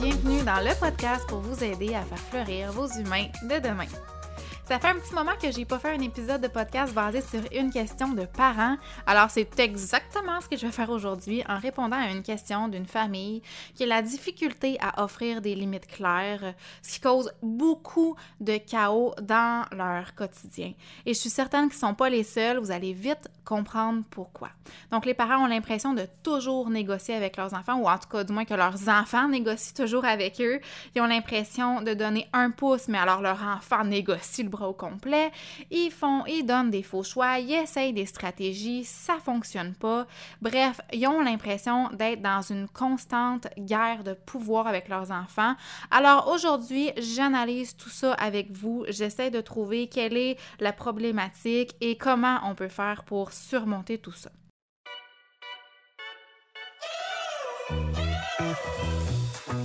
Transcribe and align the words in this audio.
bienvenue 0.00 0.42
dans 0.42 0.64
le 0.64 0.74
podcast 0.80 1.26
pour 1.28 1.40
vous 1.40 1.62
aider 1.62 1.94
à 1.94 2.00
faire 2.00 2.18
fleurir 2.18 2.72
vos 2.72 2.88
humains 2.98 3.26
de 3.42 3.60
demain. 3.60 3.84
Ça 4.68 4.78
fait 4.78 4.88
un 4.88 4.96
petit 4.96 5.14
moment 5.14 5.32
que 5.40 5.50
j'ai 5.50 5.64
pas 5.64 5.78
fait 5.78 5.94
un 5.94 6.00
épisode 6.02 6.42
de 6.42 6.46
podcast 6.46 6.92
basé 6.92 7.22
sur 7.22 7.40
une 7.58 7.70
question 7.70 8.08
de 8.08 8.26
parents. 8.26 8.76
Alors 9.06 9.30
c'est 9.30 9.58
exactement 9.60 10.42
ce 10.42 10.48
que 10.50 10.58
je 10.58 10.66
vais 10.66 10.72
faire 10.72 10.90
aujourd'hui 10.90 11.42
en 11.48 11.58
répondant 11.58 11.96
à 11.96 12.10
une 12.10 12.22
question 12.22 12.68
d'une 12.68 12.84
famille 12.84 13.40
qui 13.74 13.84
a 13.84 13.86
la 13.86 14.02
difficulté 14.02 14.76
à 14.82 15.02
offrir 15.02 15.40
des 15.40 15.54
limites 15.54 15.86
claires, 15.86 16.52
ce 16.82 16.92
qui 16.92 17.00
cause 17.00 17.32
beaucoup 17.40 18.14
de 18.40 18.58
chaos 18.58 19.14
dans 19.22 19.64
leur 19.74 20.14
quotidien. 20.14 20.74
Et 21.06 21.14
je 21.14 21.18
suis 21.18 21.30
certaine 21.30 21.70
qu'ils 21.70 21.78
sont 21.78 21.94
pas 21.94 22.10
les 22.10 22.22
seuls, 22.22 22.58
vous 22.58 22.70
allez 22.70 22.92
vite 22.92 23.30
comprendre 23.46 24.02
pourquoi. 24.10 24.50
Donc 24.92 25.06
les 25.06 25.14
parents 25.14 25.44
ont 25.44 25.46
l'impression 25.46 25.94
de 25.94 26.06
toujours 26.22 26.68
négocier 26.68 27.14
avec 27.14 27.38
leurs 27.38 27.54
enfants 27.54 27.78
ou 27.78 27.88
en 27.88 27.96
tout 27.96 28.08
cas 28.10 28.22
du 28.22 28.34
moins 28.34 28.44
que 28.44 28.52
leurs 28.52 28.86
enfants 28.90 29.28
négocient 29.30 29.72
toujours 29.74 30.04
avec 30.04 30.42
eux. 30.42 30.60
Ils 30.94 31.00
ont 31.00 31.06
l'impression 31.06 31.80
de 31.80 31.94
donner 31.94 32.28
un 32.34 32.50
pouce 32.50 32.88
mais 32.88 32.98
alors 32.98 33.22
leur 33.22 33.42
enfant 33.42 33.82
négocie 33.82 34.42
le 34.42 34.50
au 34.62 34.72
complet. 34.72 35.30
Ils 35.70 35.90
font, 35.90 36.24
ils 36.26 36.44
donnent 36.44 36.70
des 36.70 36.82
faux 36.82 37.02
choix, 37.02 37.38
ils 37.38 37.52
essayent 37.52 37.92
des 37.92 38.06
stratégies, 38.06 38.84
ça 38.84 39.18
fonctionne 39.18 39.74
pas. 39.74 40.06
Bref, 40.42 40.80
ils 40.92 41.06
ont 41.06 41.20
l'impression 41.20 41.88
d'être 41.90 42.22
dans 42.22 42.42
une 42.42 42.68
constante 42.68 43.48
guerre 43.58 44.04
de 44.04 44.14
pouvoir 44.14 44.66
avec 44.66 44.88
leurs 44.88 45.10
enfants. 45.10 45.54
Alors 45.90 46.28
aujourd'hui, 46.28 46.90
j'analyse 46.96 47.76
tout 47.76 47.90
ça 47.90 48.12
avec 48.14 48.50
vous. 48.50 48.84
J'essaie 48.88 49.30
de 49.30 49.40
trouver 49.40 49.88
quelle 49.88 50.16
est 50.16 50.38
la 50.60 50.72
problématique 50.72 51.74
et 51.80 51.96
comment 51.96 52.38
on 52.44 52.54
peut 52.54 52.68
faire 52.68 53.04
pour 53.04 53.32
surmonter 53.32 53.98
tout 53.98 54.12
ça. 54.12 54.30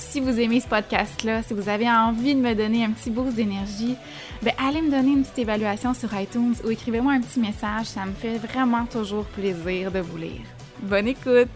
si 0.00 0.20
vous 0.20 0.40
aimez 0.40 0.60
ce 0.60 0.68
podcast-là, 0.68 1.42
si 1.42 1.54
vous 1.54 1.68
avez 1.68 1.88
envie 1.88 2.34
de 2.34 2.40
me 2.40 2.54
donner 2.54 2.84
un 2.84 2.90
petit 2.90 3.10
boost 3.10 3.34
d'énergie, 3.36 3.96
ben 4.42 4.54
allez 4.58 4.82
me 4.82 4.90
donner 4.90 5.12
une 5.12 5.22
petite 5.22 5.40
évaluation 5.40 5.94
sur 5.94 6.12
iTunes 6.18 6.54
ou 6.64 6.70
écrivez-moi 6.70 7.12
un 7.12 7.20
petit 7.20 7.40
message. 7.40 7.86
Ça 7.86 8.04
me 8.06 8.12
fait 8.12 8.38
vraiment 8.38 8.86
toujours 8.86 9.26
plaisir 9.26 9.92
de 9.92 10.00
vous 10.00 10.16
lire. 10.16 10.42
Bonne 10.82 11.08
écoute! 11.08 11.48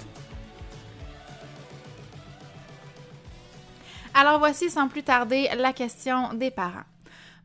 Alors 4.14 4.38
voici 4.38 4.70
sans 4.70 4.86
plus 4.86 5.02
tarder 5.02 5.48
la 5.56 5.72
question 5.72 6.32
des 6.34 6.52
parents. 6.52 6.84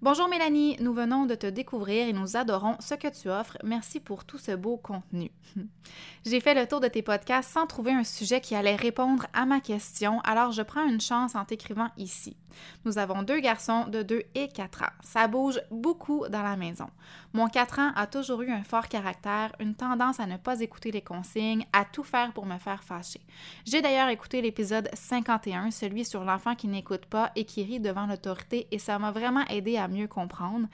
Bonjour 0.01 0.29
Mélanie, 0.29 0.77
nous 0.79 0.93
venons 0.93 1.25
de 1.25 1.35
te 1.35 1.45
découvrir 1.45 2.07
et 2.07 2.13
nous 2.13 2.37
adorons 2.37 2.77
ce 2.79 2.93
que 2.93 3.09
tu 3.09 3.29
offres. 3.29 3.57
Merci 3.65 3.99
pour 3.99 4.23
tout 4.23 4.37
ce 4.37 4.55
beau 4.55 4.77
contenu. 4.77 5.29
J'ai 6.25 6.39
fait 6.39 6.53
le 6.53 6.65
tour 6.65 6.79
de 6.79 6.87
tes 6.87 7.01
podcasts 7.01 7.51
sans 7.51 7.67
trouver 7.67 7.91
un 7.91 8.05
sujet 8.05 8.39
qui 8.39 8.55
allait 8.55 8.77
répondre 8.77 9.25
à 9.33 9.45
ma 9.45 9.59
question, 9.59 10.21
alors 10.21 10.53
je 10.53 10.61
prends 10.61 10.87
une 10.87 11.01
chance 11.01 11.35
en 11.35 11.43
t'écrivant 11.43 11.89
ici. 11.97 12.37
Nous 12.85 12.97
avons 12.97 13.23
deux 13.23 13.39
garçons 13.39 13.85
de 13.87 14.03
2 14.03 14.23
et 14.35 14.47
4 14.47 14.83
ans. 14.83 14.93
Ça 15.01 15.27
bouge 15.27 15.59
beaucoup 15.71 16.27
dans 16.29 16.43
la 16.43 16.55
maison. 16.55 16.87
Mon 17.33 17.47
4 17.47 17.79
ans 17.79 17.91
a 17.95 18.07
toujours 18.07 18.41
eu 18.41 18.51
un 18.51 18.63
fort 18.63 18.87
caractère, 18.87 19.51
une 19.59 19.75
tendance 19.75 20.19
à 20.19 20.25
ne 20.25 20.37
pas 20.37 20.61
écouter 20.61 20.91
les 20.91 21.01
consignes, 21.01 21.65
à 21.73 21.85
tout 21.85 22.03
faire 22.03 22.33
pour 22.33 22.45
me 22.45 22.57
faire 22.57 22.83
fâcher. 22.83 23.21
J'ai 23.65 23.81
d'ailleurs 23.81 24.09
écouté 24.09 24.41
l'épisode 24.41 24.89
51, 24.93 25.71
celui 25.71 26.05
sur 26.05 26.23
l'enfant 26.23 26.55
qui 26.55 26.67
n'écoute 26.67 27.05
pas 27.05 27.31
et 27.35 27.45
qui 27.45 27.63
rit 27.63 27.79
devant 27.79 28.05
l'autorité, 28.05 28.67
et 28.71 28.79
ça 28.79 28.99
m'a 28.99 29.11
vraiment 29.11 29.45
aidé 29.47 29.77
à 29.77 29.87
mieux 29.87 30.07
comprendre, 30.07 30.67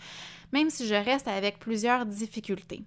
même 0.52 0.70
si 0.70 0.88
je 0.88 0.96
reste 0.96 1.28
avec 1.28 1.60
plusieurs 1.60 2.06
difficultés. 2.06 2.84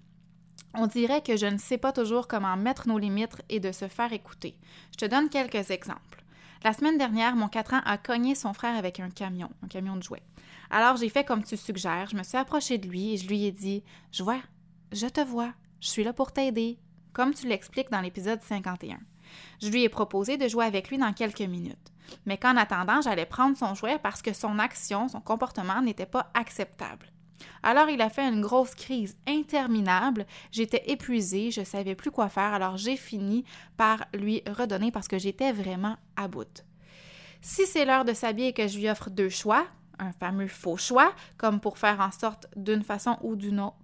On 0.74 0.86
dirait 0.86 1.22
que 1.22 1.36
je 1.36 1.46
ne 1.46 1.58
sais 1.58 1.78
pas 1.78 1.92
toujours 1.92 2.28
comment 2.28 2.56
mettre 2.56 2.88
nos 2.88 2.98
limites 2.98 3.42
et 3.48 3.60
de 3.60 3.72
se 3.72 3.88
faire 3.88 4.12
écouter. 4.12 4.58
Je 4.92 4.98
te 4.98 5.10
donne 5.10 5.28
quelques 5.28 5.70
exemples. 5.70 6.24
La 6.64 6.72
semaine 6.72 6.98
dernière, 6.98 7.36
mon 7.36 7.46
4 7.46 7.74
ans 7.74 7.80
a 7.84 7.98
cogné 7.98 8.34
son 8.34 8.52
frère 8.52 8.76
avec 8.76 8.98
un 8.98 9.10
camion, 9.10 9.50
un 9.62 9.68
camion 9.68 9.94
de 9.94 10.02
jouets. 10.02 10.24
Alors 10.70 10.96
j'ai 10.96 11.08
fait 11.08 11.24
comme 11.24 11.44
tu 11.44 11.56
suggères, 11.56 12.08
je 12.10 12.16
me 12.16 12.24
suis 12.24 12.36
approchée 12.36 12.78
de 12.78 12.88
lui 12.88 13.14
et 13.14 13.16
je 13.16 13.28
lui 13.28 13.44
ai 13.44 13.52
dit 13.52 13.84
Je 14.10 14.24
vois, 14.24 14.40
je 14.92 15.06
te 15.06 15.20
vois, 15.20 15.52
je 15.80 15.88
suis 15.88 16.02
là 16.02 16.12
pour 16.12 16.32
t'aider, 16.32 16.78
comme 17.12 17.32
tu 17.32 17.46
l'expliques 17.46 17.90
dans 17.90 18.00
l'épisode 18.00 18.42
51. 18.42 18.98
Je 19.62 19.68
lui 19.68 19.84
ai 19.84 19.88
proposé 19.88 20.36
de 20.36 20.48
jouer 20.48 20.64
avec 20.64 20.90
lui 20.90 20.98
dans 20.98 21.12
quelques 21.12 21.40
minutes, 21.42 21.92
mais 22.26 22.38
qu'en 22.38 22.56
attendant, 22.56 23.00
j'allais 23.02 23.26
prendre 23.26 23.56
son 23.56 23.74
jouet 23.74 23.98
parce 24.02 24.20
que 24.20 24.32
son 24.32 24.58
action, 24.58 25.08
son 25.08 25.20
comportement 25.20 25.80
n'était 25.80 26.06
pas 26.06 26.30
acceptable. 26.34 27.06
Alors 27.62 27.88
il 27.88 28.00
a 28.00 28.10
fait 28.10 28.28
une 28.28 28.40
grosse 28.40 28.74
crise 28.74 29.16
interminable, 29.26 30.26
j'étais 30.50 30.82
épuisée, 30.86 31.50
je 31.50 31.60
ne 31.60 31.64
savais 31.64 31.94
plus 31.94 32.10
quoi 32.10 32.28
faire, 32.28 32.54
alors 32.54 32.76
j'ai 32.76 32.96
fini 32.96 33.44
par 33.76 34.04
lui 34.14 34.42
redonner 34.46 34.90
parce 34.90 35.08
que 35.08 35.18
j'étais 35.18 35.52
vraiment 35.52 35.96
à 36.16 36.28
bout. 36.28 36.64
Si 37.40 37.66
c'est 37.66 37.84
l'heure 37.84 38.04
de 38.04 38.12
s'habiller 38.12 38.48
et 38.48 38.52
que 38.52 38.66
je 38.66 38.78
lui 38.78 38.90
offre 38.90 39.10
deux 39.10 39.28
choix, 39.28 39.66
un 39.98 40.12
fameux 40.12 40.48
faux 40.48 40.76
choix, 40.76 41.12
comme 41.36 41.60
pour 41.60 41.78
faire 41.78 42.00
en 42.00 42.10
sorte 42.10 42.46
d'une 42.56 42.82
façon 42.82 43.16
ou 43.22 43.36
d'une 43.36 43.60
autre 43.60 43.76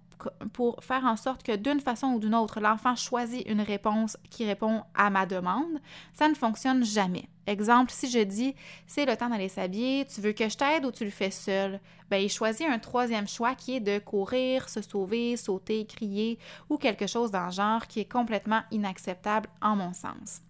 pour 0.53 0.83
faire 0.83 1.05
en 1.05 1.15
sorte 1.15 1.43
que 1.43 1.55
d'une 1.55 1.79
façon 1.79 2.07
ou 2.07 2.19
d'une 2.19 2.35
autre, 2.35 2.59
l'enfant 2.59 2.95
choisit 2.95 3.47
une 3.47 3.61
réponse 3.61 4.17
qui 4.29 4.45
répond 4.45 4.83
à 4.93 5.09
ma 5.09 5.25
demande, 5.25 5.79
ça 6.13 6.27
ne 6.27 6.35
fonctionne 6.35 6.83
jamais. 6.83 7.29
Exemple, 7.47 7.91
si 7.91 8.09
je 8.09 8.19
dis 8.19 8.55
c'est 8.87 9.05
le 9.05 9.15
temps 9.15 9.29
d'aller 9.29 9.49
s'habiller, 9.49 10.05
tu 10.05 10.21
veux 10.21 10.31
que 10.31 10.49
je 10.49 10.57
t'aide 10.57 10.85
ou 10.85 10.91
tu 10.91 11.05
le 11.05 11.11
fais 11.11 11.31
seul? 11.31 11.79
Ben, 12.09 12.17
il 12.17 12.29
choisit 12.29 12.67
un 12.67 12.79
troisième 12.79 13.27
choix 13.27 13.55
qui 13.55 13.75
est 13.75 13.79
de 13.79 13.99
courir, 13.99 14.69
se 14.69 14.81
sauver, 14.81 15.37
sauter, 15.37 15.85
crier 15.85 16.39
ou 16.69 16.77
quelque 16.77 17.07
chose 17.07 17.31
dans 17.31 17.45
le 17.45 17.51
genre 17.51 17.87
qui 17.87 17.99
est 17.99 18.11
complètement 18.11 18.61
inacceptable 18.71 19.49
en 19.61 19.75
mon 19.75 19.93
sens. 19.93 20.44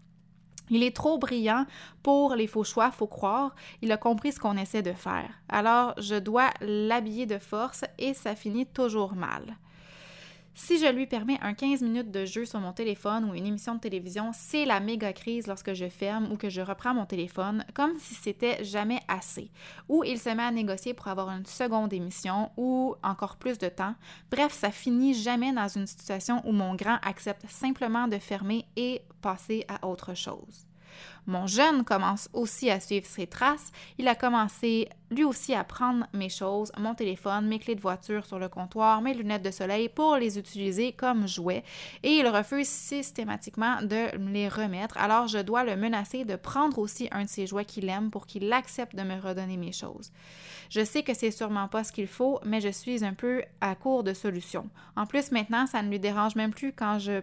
Il 0.69 0.83
est 0.83 0.95
trop 0.95 1.17
brillant 1.17 1.65
pour 2.03 2.35
les 2.35 2.47
faux 2.47 2.63
choix, 2.63 2.91
faut 2.91 3.07
croire. 3.07 3.55
Il 3.81 3.91
a 3.91 3.97
compris 3.97 4.31
ce 4.31 4.39
qu'on 4.39 4.57
essaie 4.57 4.81
de 4.81 4.93
faire. 4.93 5.29
Alors, 5.49 5.93
je 5.97 6.15
dois 6.15 6.49
l'habiller 6.61 7.25
de 7.25 7.37
force 7.37 7.83
et 7.97 8.13
ça 8.13 8.35
finit 8.35 8.65
toujours 8.65 9.15
mal. 9.15 9.57
Si 10.57 10.79
je 10.79 10.85
lui 10.85 11.05
permets 11.05 11.37
un 11.41 11.53
15 11.53 11.81
minutes 11.81 12.11
de 12.11 12.23
jeu 12.23 12.45
sur 12.45 12.61
mon 12.61 12.71
téléphone 12.71 13.29
ou 13.29 13.33
une 13.33 13.45
émission 13.45 13.75
de 13.75 13.81
télévision, 13.81 14.31
c'est 14.33 14.63
la 14.63 14.79
méga 14.79 15.11
crise 15.11 15.47
lorsque 15.47 15.73
je 15.73 15.89
ferme 15.89 16.31
ou 16.31 16.37
que 16.37 16.49
je 16.49 16.61
reprends 16.61 16.93
mon 16.93 17.05
téléphone, 17.05 17.65
comme 17.73 17.99
si 17.99 18.13
c'était 18.13 18.63
jamais 18.63 19.01
assez. 19.09 19.51
Ou 19.89 20.05
il 20.05 20.17
se 20.17 20.29
met 20.29 20.43
à 20.43 20.51
négocier 20.51 20.93
pour 20.93 21.09
avoir 21.09 21.29
une 21.29 21.45
seconde 21.45 21.91
émission 21.91 22.51
ou 22.55 22.95
encore 23.03 23.35
plus 23.35 23.57
de 23.57 23.67
temps. 23.67 23.95
Bref, 24.31 24.53
ça 24.53 24.71
finit 24.71 25.13
jamais 25.13 25.51
dans 25.51 25.67
une 25.67 25.87
situation 25.87 26.41
où 26.45 26.53
mon 26.53 26.73
grand 26.73 26.99
accepte 27.01 27.45
simplement 27.49 28.07
de 28.07 28.17
fermer 28.17 28.65
et 28.77 29.01
passer 29.21 29.65
à 29.67 29.85
autre 29.85 30.13
chose. 30.13 30.65
Mon 31.27 31.47
jeune 31.47 31.83
commence 31.83 32.29
aussi 32.33 32.69
à 32.69 32.79
suivre 32.79 33.07
ses 33.07 33.27
traces. 33.27 33.71
Il 33.97 34.07
a 34.07 34.15
commencé 34.15 34.89
lui 35.11 35.23
aussi 35.23 35.53
à 35.53 35.63
prendre 35.63 36.07
mes 36.13 36.29
choses, 36.29 36.71
mon 36.77 36.95
téléphone, 36.95 37.47
mes 37.47 37.59
clés 37.59 37.75
de 37.75 37.81
voiture 37.81 38.25
sur 38.25 38.39
le 38.39 38.49
comptoir, 38.49 39.01
mes 39.01 39.13
lunettes 39.13 39.43
de 39.43 39.51
soleil 39.51 39.89
pour 39.89 40.17
les 40.17 40.37
utiliser 40.37 40.91
comme 40.93 41.27
jouets 41.27 41.63
et 42.03 42.17
il 42.17 42.27
refuse 42.27 42.67
systématiquement 42.67 43.81
de 43.81 44.17
me 44.17 44.31
les 44.31 44.49
remettre. 44.49 44.97
Alors 44.97 45.27
je 45.27 45.39
dois 45.39 45.63
le 45.63 45.75
menacer 45.75 46.25
de 46.25 46.35
prendre 46.35 46.79
aussi 46.79 47.07
un 47.11 47.23
de 47.23 47.29
ses 47.29 47.47
jouets 47.47 47.65
qu'il 47.65 47.89
aime 47.89 48.09
pour 48.09 48.25
qu'il 48.25 48.51
accepte 48.51 48.95
de 48.95 49.03
me 49.03 49.19
redonner 49.19 49.57
mes 49.57 49.71
choses. 49.71 50.11
Je 50.69 50.83
sais 50.83 51.03
que 51.03 51.13
c'est 51.13 51.31
sûrement 51.31 51.67
pas 51.67 51.83
ce 51.83 51.91
qu'il 51.91 52.07
faut, 52.07 52.39
mais 52.43 52.59
je 52.59 52.69
suis 52.69 53.05
un 53.05 53.13
peu 53.13 53.43
à 53.61 53.75
court 53.75 54.03
de 54.03 54.13
solutions. 54.13 54.67
En 54.95 55.05
plus, 55.05 55.31
maintenant, 55.31 55.67
ça 55.67 55.83
ne 55.83 55.89
lui 55.89 55.99
dérange 55.99 56.35
même 56.35 56.53
plus 56.53 56.73
quand 56.73 56.97
je 56.97 57.21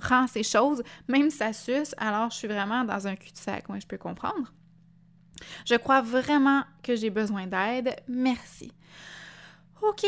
prends 0.00 0.26
ces 0.26 0.42
choses, 0.42 0.82
même 1.08 1.30
ça 1.30 1.52
suce, 1.52 1.94
alors 1.98 2.30
je 2.30 2.36
suis 2.36 2.48
vraiment 2.48 2.84
dans 2.84 3.06
un 3.06 3.14
cul-de-sac, 3.40 3.68
moi 3.68 3.78
je 3.80 3.86
peux 3.86 3.98
comprendre. 3.98 4.52
Je 5.66 5.74
crois 5.74 6.02
vraiment 6.02 6.64
que 6.82 6.96
j'ai 6.96 7.10
besoin 7.10 7.46
d'aide. 7.46 7.96
Merci. 8.08 8.72
OK, 9.82 10.04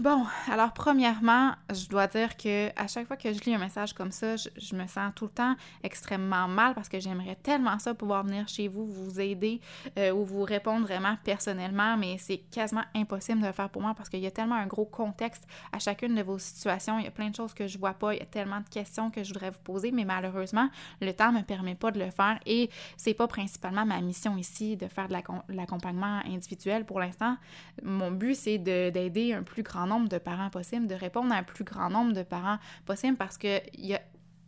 bon, 0.00 0.26
alors 0.52 0.74
premièrement, 0.74 1.52
je 1.72 1.88
dois 1.88 2.06
dire 2.06 2.36
que 2.36 2.68
à 2.78 2.86
chaque 2.86 3.06
fois 3.06 3.16
que 3.16 3.32
je 3.32 3.40
lis 3.40 3.54
un 3.54 3.58
message 3.58 3.94
comme 3.94 4.12
ça, 4.12 4.36
je, 4.36 4.76
me 4.76 4.86
sens 4.86 5.14
tout 5.16 5.24
le 5.24 5.30
temps 5.30 5.54
extrêmement 5.82 6.46
mal 6.46 6.74
parce 6.74 6.90
que 6.90 7.00
j'aimerais 7.00 7.36
tellement 7.36 7.78
ça 7.78 7.94
pouvoir 7.94 8.22
venir 8.24 8.46
chez 8.48 8.68
vous, 8.68 8.86
vous 8.86 9.18
aider 9.18 9.62
euh, 9.98 10.12
ou 10.12 10.26
vous 10.26 10.42
répondre 10.42 10.86
vraiment 10.86 11.16
personnellement, 11.24 11.96
mais 11.96 12.18
c'est 12.18 12.36
quasiment 12.36 12.82
impossible 12.94 13.40
de 13.40 13.46
le 13.46 13.52
faire 13.52 13.70
pour 13.70 13.80
moi 13.80 13.94
parce 13.96 14.10
qu'il 14.10 14.20
y 14.20 14.26
a 14.26 14.30
tellement 14.30 14.56
un 14.56 14.66
gros 14.66 14.84
contexte 14.84 15.46
à 15.72 15.78
chacune 15.78 16.14
de 16.14 16.22
vos 16.22 16.38
situations, 16.38 16.98
il 16.98 17.06
y 17.06 17.08
a 17.08 17.10
plein 17.10 17.30
de 17.30 17.34
choses 17.34 17.54
que 17.54 17.66
je 17.66 17.78
vois 17.78 17.94
pas, 17.94 18.12
il 18.12 18.18
y 18.18 18.22
a 18.22 18.26
tellement 18.26 18.60
de 18.60 18.68
questions 18.68 19.10
que 19.10 19.24
je 19.24 19.32
voudrais 19.32 19.50
vous 19.50 19.62
poser, 19.64 19.90
mais 19.90 20.04
malheureusement, 20.04 20.68
le 21.00 21.12
temps 21.14 21.32
me 21.32 21.40
permet 21.40 21.76
pas 21.76 21.90
de 21.90 21.98
le 21.98 22.10
faire 22.10 22.38
et 22.44 22.68
c'est 22.98 23.14
pas 23.14 23.26
principalement 23.26 23.86
ma 23.86 24.02
mission 24.02 24.36
ici 24.36 24.76
de 24.76 24.86
faire 24.86 25.08
de 25.08 25.14
l'accompagnement 25.48 26.20
individuel 26.26 26.84
pour 26.84 27.00
l'instant. 27.00 27.38
Mon 27.82 28.10
but 28.10 28.34
c'est 28.34 28.58
d'aider 28.58 29.13
un 29.16 29.42
plus 29.42 29.62
grand 29.62 29.86
nombre 29.86 30.08
de 30.08 30.18
parents 30.18 30.50
possible, 30.50 30.86
de 30.86 30.94
répondre 30.94 31.32
à 31.32 31.36
un 31.36 31.42
plus 31.42 31.64
grand 31.64 31.90
nombre 31.90 32.12
de 32.12 32.22
parents 32.22 32.58
possible 32.84 33.16
parce 33.16 33.38
qu'il 33.38 33.60
y 33.78 33.94
a 33.94 34.00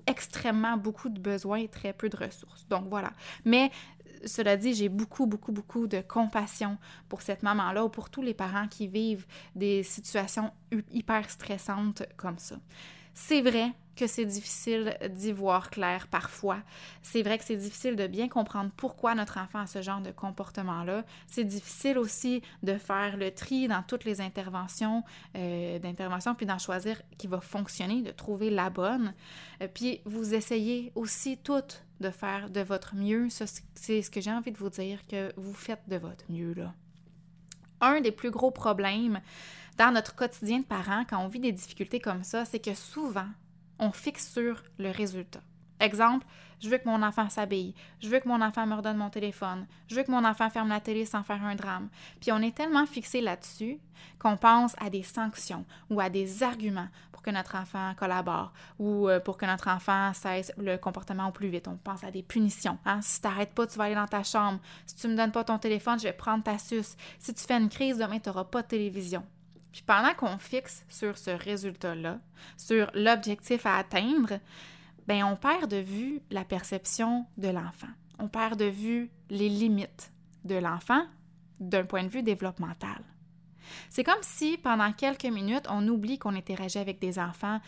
extrêmement 0.06 0.76
beaucoup 0.76 1.08
de 1.08 1.18
besoins 1.18 1.58
et 1.58 1.68
très 1.68 1.92
peu 1.92 2.08
de 2.08 2.16
ressources. 2.16 2.66
Donc 2.68 2.88
voilà. 2.88 3.12
Mais 3.44 3.70
cela 4.24 4.56
dit, 4.56 4.74
j'ai 4.74 4.88
beaucoup, 4.88 5.26
beaucoup, 5.26 5.52
beaucoup 5.52 5.86
de 5.86 6.00
compassion 6.00 6.78
pour 7.08 7.22
cette 7.22 7.42
maman-là 7.42 7.84
ou 7.84 7.88
pour 7.88 8.10
tous 8.10 8.22
les 8.22 8.34
parents 8.34 8.68
qui 8.68 8.86
vivent 8.86 9.26
des 9.54 9.82
situations 9.82 10.52
hyper 10.90 11.28
stressantes 11.30 12.02
comme 12.16 12.38
ça. 12.38 12.56
C'est 13.18 13.40
vrai 13.40 13.72
que 13.96 14.06
c'est 14.06 14.26
difficile 14.26 14.94
d'y 15.08 15.32
voir 15.32 15.70
clair 15.70 16.06
parfois. 16.06 16.58
C'est 17.00 17.22
vrai 17.22 17.38
que 17.38 17.44
c'est 17.44 17.56
difficile 17.56 17.96
de 17.96 18.06
bien 18.06 18.28
comprendre 18.28 18.70
pourquoi 18.76 19.14
notre 19.14 19.38
enfant 19.38 19.60
a 19.60 19.66
ce 19.66 19.80
genre 19.80 20.02
de 20.02 20.10
comportement-là. 20.10 21.02
C'est 21.26 21.44
difficile 21.44 21.96
aussi 21.96 22.42
de 22.62 22.76
faire 22.76 23.16
le 23.16 23.30
tri 23.30 23.68
dans 23.68 23.82
toutes 23.82 24.04
les 24.04 24.20
interventions 24.20 25.02
euh, 25.34 25.78
d'intervention, 25.78 26.34
puis 26.34 26.44
d'en 26.44 26.58
choisir 26.58 27.00
qui 27.16 27.26
va 27.26 27.40
fonctionner, 27.40 28.02
de 28.02 28.10
trouver 28.10 28.50
la 28.50 28.68
bonne. 28.68 29.14
Euh, 29.62 29.68
puis 29.72 30.02
vous 30.04 30.34
essayez 30.34 30.92
aussi 30.94 31.38
toutes 31.38 31.84
de 32.00 32.10
faire 32.10 32.50
de 32.50 32.60
votre 32.60 32.94
mieux. 32.94 33.28
c'est 33.30 34.02
ce 34.02 34.10
que 34.10 34.20
j'ai 34.20 34.30
envie 34.30 34.52
de 34.52 34.58
vous 34.58 34.68
dire, 34.68 35.06
que 35.06 35.32
vous 35.38 35.54
faites 35.54 35.88
de 35.88 35.96
votre 35.96 36.26
mieux 36.28 36.52
là. 36.52 36.74
Un 37.80 38.02
des 38.02 38.12
plus 38.12 38.30
gros 38.30 38.50
problèmes 38.50 39.20
dans 39.76 39.92
notre 39.92 40.14
quotidien 40.14 40.60
de 40.60 40.64
parents, 40.64 41.04
quand 41.08 41.18
on 41.18 41.28
vit 41.28 41.40
des 41.40 41.52
difficultés 41.52 42.00
comme 42.00 42.24
ça, 42.24 42.44
c'est 42.44 42.60
que 42.60 42.74
souvent, 42.74 43.28
on 43.78 43.92
fixe 43.92 44.32
sur 44.32 44.62
le 44.78 44.90
résultat. 44.90 45.42
Exemple, 45.80 46.26
je 46.60 46.70
veux 46.70 46.78
que 46.78 46.88
mon 46.88 47.02
enfant 47.02 47.28
s'habille, 47.28 47.74
je 48.00 48.08
veux 48.08 48.18
que 48.18 48.28
mon 48.28 48.40
enfant 48.40 48.66
me 48.66 48.74
redonne 48.74 48.96
mon 48.96 49.10
téléphone, 49.10 49.66
je 49.88 49.94
veux 49.94 50.02
que 50.02 50.10
mon 50.10 50.24
enfant 50.24 50.48
ferme 50.48 50.70
la 50.70 50.80
télé 50.80 51.04
sans 51.04 51.22
faire 51.22 51.44
un 51.44 51.54
drame. 51.54 51.90
Puis 52.20 52.32
on 52.32 52.38
est 52.38 52.56
tellement 52.56 52.86
fixé 52.86 53.20
là-dessus 53.20 53.78
qu'on 54.18 54.38
pense 54.38 54.74
à 54.78 54.88
des 54.88 55.02
sanctions 55.02 55.66
ou 55.90 56.00
à 56.00 56.08
des 56.08 56.42
arguments 56.42 56.88
pour 57.12 57.20
que 57.20 57.30
notre 57.30 57.56
enfant 57.56 57.92
collabore 57.98 58.54
ou 58.78 59.08
euh, 59.08 59.20
pour 59.20 59.36
que 59.36 59.44
notre 59.44 59.68
enfant 59.68 60.12
cesse 60.14 60.50
le 60.56 60.78
comportement 60.78 61.28
au 61.28 61.32
plus 61.32 61.48
vite. 61.48 61.68
On 61.68 61.76
pense 61.76 62.04
à 62.04 62.10
des 62.10 62.22
punitions. 62.22 62.78
Hein? 62.86 63.00
Si 63.02 63.20
tu 63.20 63.28
n'arrêtes 63.28 63.52
pas, 63.52 63.66
tu 63.66 63.76
vas 63.76 63.84
aller 63.84 63.94
dans 63.94 64.06
ta 64.06 64.22
chambre. 64.22 64.58
Si 64.86 64.96
tu 64.96 65.08
ne 65.08 65.12
me 65.12 65.18
donnes 65.18 65.32
pas 65.32 65.44
ton 65.44 65.58
téléphone, 65.58 65.98
je 65.98 66.04
vais 66.04 66.12
prendre 66.14 66.42
ta 66.42 66.56
suce. 66.56 66.96
Si 67.18 67.34
tu 67.34 67.44
fais 67.44 67.58
une 67.58 67.68
crise, 67.68 67.98
demain, 67.98 68.18
tu 68.18 68.30
n'auras 68.30 68.44
pas 68.44 68.62
de 68.62 68.68
télévision. 68.68 69.22
Puis 69.76 69.84
pendant 69.84 70.14
qu'on 70.14 70.38
fixe 70.38 70.86
sur 70.88 71.18
ce 71.18 71.28
résultat-là, 71.28 72.18
sur 72.56 72.90
l'objectif 72.94 73.66
à 73.66 73.76
atteindre, 73.76 74.40
ben 75.06 75.22
on 75.24 75.36
perd 75.36 75.70
de 75.70 75.76
vue 75.76 76.22
la 76.30 76.46
perception 76.46 77.26
de 77.36 77.48
l'enfant. 77.48 77.90
On 78.18 78.26
perd 78.26 78.58
de 78.58 78.64
vue 78.64 79.10
les 79.28 79.50
limites 79.50 80.12
de 80.44 80.54
l'enfant 80.54 81.02
d'un 81.60 81.84
point 81.84 82.04
de 82.04 82.08
vue 82.08 82.22
développemental. 82.22 83.04
C'est 83.90 84.02
comme 84.02 84.14
si 84.22 84.56
pendant 84.56 84.92
quelques 84.92 85.26
minutes, 85.26 85.66
on 85.68 85.86
oublie 85.88 86.18
qu'on 86.18 86.34
interagit 86.34 86.78
avec 86.78 86.98
des 86.98 87.18
enfants, 87.18 87.60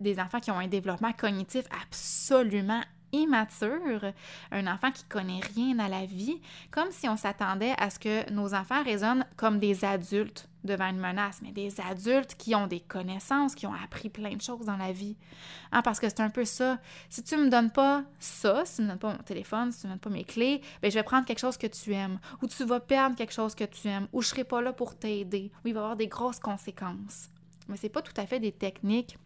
des 0.00 0.18
enfants 0.18 0.40
qui 0.40 0.50
ont 0.50 0.58
un 0.58 0.66
développement 0.66 1.12
cognitif 1.12 1.66
absolument 1.80 2.82
immature, 3.22 4.12
un 4.50 4.66
enfant 4.66 4.90
qui 4.90 5.04
connaît 5.04 5.40
rien 5.54 5.78
à 5.78 5.88
la 5.88 6.06
vie, 6.06 6.40
comme 6.70 6.90
si 6.90 7.08
on 7.08 7.16
s'attendait 7.16 7.74
à 7.78 7.90
ce 7.90 7.98
que 7.98 8.30
nos 8.30 8.54
enfants 8.54 8.82
raisonnent 8.82 9.24
comme 9.36 9.58
des 9.58 9.84
adultes 9.84 10.48
devant 10.64 10.88
une 10.88 10.98
menace, 10.98 11.40
mais 11.42 11.52
des 11.52 11.80
adultes 11.80 12.36
qui 12.36 12.54
ont 12.54 12.66
des 12.66 12.80
connaissances, 12.80 13.54
qui 13.54 13.66
ont 13.66 13.74
appris 13.74 14.08
plein 14.08 14.34
de 14.34 14.40
choses 14.40 14.64
dans 14.64 14.76
la 14.76 14.92
vie. 14.92 15.16
Hein, 15.72 15.82
parce 15.82 16.00
que 16.00 16.08
c'est 16.08 16.20
un 16.20 16.30
peu 16.30 16.44
ça. 16.44 16.78
Si 17.10 17.22
tu 17.22 17.36
me 17.36 17.50
donnes 17.50 17.70
pas 17.70 18.02
ça, 18.18 18.64
si 18.64 18.76
tu 18.76 18.82
me 18.82 18.88
donnes 18.88 18.98
pas 18.98 19.12
mon 19.12 19.22
téléphone, 19.22 19.72
si 19.72 19.82
tu 19.82 19.86
me 19.86 19.92
donnes 19.92 20.00
pas 20.00 20.10
mes 20.10 20.24
clés, 20.24 20.62
ben 20.80 20.90
je 20.90 20.96
vais 20.96 21.02
prendre 21.02 21.26
quelque 21.26 21.38
chose 21.38 21.58
que 21.58 21.66
tu 21.66 21.92
aimes, 21.92 22.18
ou 22.42 22.46
tu 22.46 22.64
vas 22.64 22.80
perdre 22.80 23.16
quelque 23.16 23.32
chose 23.32 23.54
que 23.54 23.64
tu 23.64 23.88
aimes, 23.88 24.08
ou 24.12 24.22
je 24.22 24.28
serai 24.28 24.44
pas 24.44 24.62
là 24.62 24.72
pour 24.72 24.96
t'aider, 24.96 25.52
ou 25.64 25.68
il 25.68 25.74
va 25.74 25.80
y 25.80 25.82
avoir 25.82 25.96
des 25.96 26.08
grosses 26.08 26.40
conséquences. 26.40 27.28
Mais 27.68 27.76
c'est 27.76 27.88
pas 27.88 28.02
tout 28.02 28.12
à 28.16 28.26
fait 28.26 28.40
des 28.40 28.52
techniques 28.52 29.18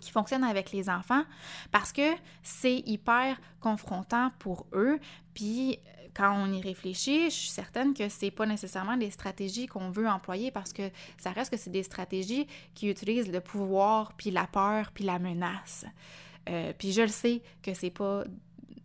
qui 0.00 0.10
fonctionnent 0.10 0.44
avec 0.44 0.72
les 0.72 0.88
enfants 0.90 1.24
parce 1.72 1.92
que 1.92 2.14
c'est 2.42 2.82
hyper 2.86 3.38
confrontant 3.60 4.30
pour 4.38 4.66
eux. 4.72 4.98
Puis 5.34 5.78
quand 6.16 6.34
on 6.34 6.50
y 6.50 6.62
réfléchit, 6.62 7.26
je 7.26 7.34
suis 7.34 7.48
certaine 7.50 7.92
que 7.92 8.08
c'est 8.08 8.30
pas 8.30 8.46
nécessairement 8.46 8.96
des 8.96 9.10
stratégies 9.10 9.66
qu'on 9.66 9.90
veut 9.90 10.08
employer 10.08 10.50
parce 10.50 10.72
que 10.72 10.90
ça 11.18 11.30
reste 11.30 11.50
que 11.50 11.58
c'est 11.58 11.70
des 11.70 11.82
stratégies 11.82 12.46
qui 12.74 12.88
utilisent 12.88 13.30
le 13.30 13.40
pouvoir, 13.40 14.14
puis 14.14 14.30
la 14.30 14.46
peur, 14.46 14.92
puis 14.92 15.04
la 15.04 15.18
menace. 15.18 15.84
Euh, 16.48 16.72
puis 16.78 16.92
je 16.92 17.02
le 17.02 17.08
sais 17.08 17.42
que 17.62 17.74
c'est 17.74 17.90
pas 17.90 18.24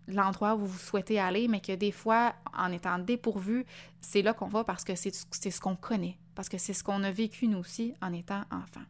l'endroit 0.07 0.55
où 0.55 0.65
vous 0.65 0.77
souhaitez 0.77 1.19
aller, 1.19 1.47
mais 1.47 1.61
que 1.61 1.73
des 1.73 1.91
fois, 1.91 2.35
en 2.57 2.71
étant 2.71 2.99
dépourvu, 2.99 3.65
c'est 4.01 4.21
là 4.21 4.33
qu'on 4.33 4.49
va 4.49 4.65
parce 4.65 4.83
que 4.83 4.95
c'est 4.95 5.11
ce 5.11 5.61
qu'on 5.61 5.75
connaît, 5.75 6.17
parce 6.35 6.49
que 6.49 6.57
c'est 6.57 6.73
ce 6.73 6.83
qu'on 6.83 7.03
a 7.03 7.11
vécu 7.11 7.47
nous 7.47 7.59
aussi 7.59 7.93
en 8.01 8.11
étant 8.11 8.41
enfant. 8.51 8.83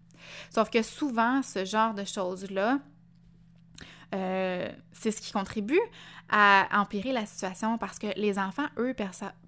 Sauf 0.50 0.70
que 0.70 0.82
souvent, 0.82 1.42
ce 1.42 1.66
genre 1.66 1.94
de 1.94 2.04
choses-là, 2.04 2.80
euh, 4.14 4.70
c'est 4.92 5.12
ce 5.12 5.22
qui 5.22 5.32
contribue 5.32 5.80
à 6.30 6.68
empirer 6.74 7.12
la 7.12 7.26
situation 7.26 7.78
parce 7.78 8.00
que 8.00 8.08
les 8.18 8.40
enfants, 8.40 8.68
eux, 8.78 8.96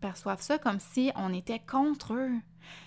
perçoivent 0.02 0.42
ça 0.42 0.58
comme 0.58 0.80
si 0.80 1.12
on 1.16 1.34
était 1.34 1.60
contre 1.60 2.14
eux. 2.14 2.32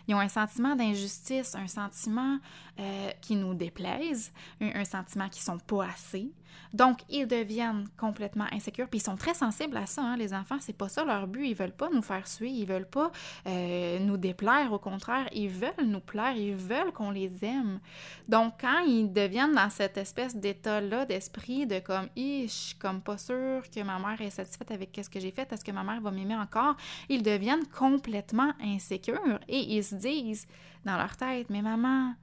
Ils 0.08 0.14
ont 0.14 0.20
un 0.20 0.28
sentiment 0.28 0.74
d'injustice, 0.74 1.54
un 1.54 1.68
sentiment 1.68 2.38
euh, 2.78 3.10
qui 3.20 3.36
nous 3.36 3.54
déplaise, 3.54 4.32
un, 4.60 4.84
sentiment 4.84 5.28
qu'ils 5.28 5.42
sont 5.42 5.58
pas 5.58 5.86
assez. 5.86 6.32
Donc, 6.72 7.00
ils 7.08 7.26
deviennent 7.26 7.86
complètement 7.96 8.46
insécures. 8.52 8.88
Puis 8.88 8.98
ils 8.98 9.02
sont 9.02 9.16
très 9.16 9.34
sensibles 9.34 9.76
à 9.76 9.86
ça, 9.86 10.02
hein, 10.02 10.16
les 10.16 10.34
enfants. 10.34 10.58
C'est 10.60 10.76
pas 10.76 10.88
ça 10.88 11.04
leur 11.04 11.26
but. 11.26 11.46
Ils 11.46 11.54
veulent 11.54 11.72
pas 11.72 11.88
nous 11.92 12.02
faire 12.02 12.26
suer, 12.26 12.50
ils 12.50 12.66
veulent 12.66 12.88
pas 12.88 13.10
euh, 13.46 13.98
nous 14.00 14.16
déplaire. 14.16 14.72
Au 14.72 14.78
contraire, 14.78 15.26
ils 15.32 15.48
veulent 15.48 15.86
nous 15.86 16.00
plaire, 16.00 16.36
ils 16.36 16.54
veulent 16.54 16.92
qu'on 16.92 17.10
les 17.10 17.32
aime. 17.44 17.80
Donc, 18.28 18.54
quand 18.60 18.80
ils 18.80 19.12
deviennent 19.12 19.54
dans 19.54 19.70
cette 19.70 19.96
espèce 19.96 20.36
d'état-là 20.36 21.06
d'esprit 21.06 21.66
de 21.66 21.78
comme, 21.78 22.08
suis 22.16 22.76
comme 22.76 23.00
pas 23.00 23.18
sûr 23.18 23.62
que 23.70 23.82
ma 23.82 23.98
mère 23.98 24.20
est 24.20 24.30
satisfaite 24.30 24.70
avec 24.70 24.98
ce 25.02 25.08
que 25.08 25.20
j'ai 25.20 25.30
fait, 25.30 25.50
est-ce 25.52 25.64
que 25.64 25.72
ma 25.72 25.82
mère 25.82 26.00
va 26.00 26.10
m'aimer 26.10 26.36
encore, 26.36 26.76
ils 27.08 27.22
deviennent 27.22 27.66
complètement 27.66 28.52
insécures 28.62 29.38
et 29.48 29.76
ils 29.76 29.84
se 29.84 29.94
disent 29.94 30.46
dans 30.84 30.96
leur 30.96 31.16
tête, 31.16 31.50
mais 31.50 31.62
maman, 31.62 32.14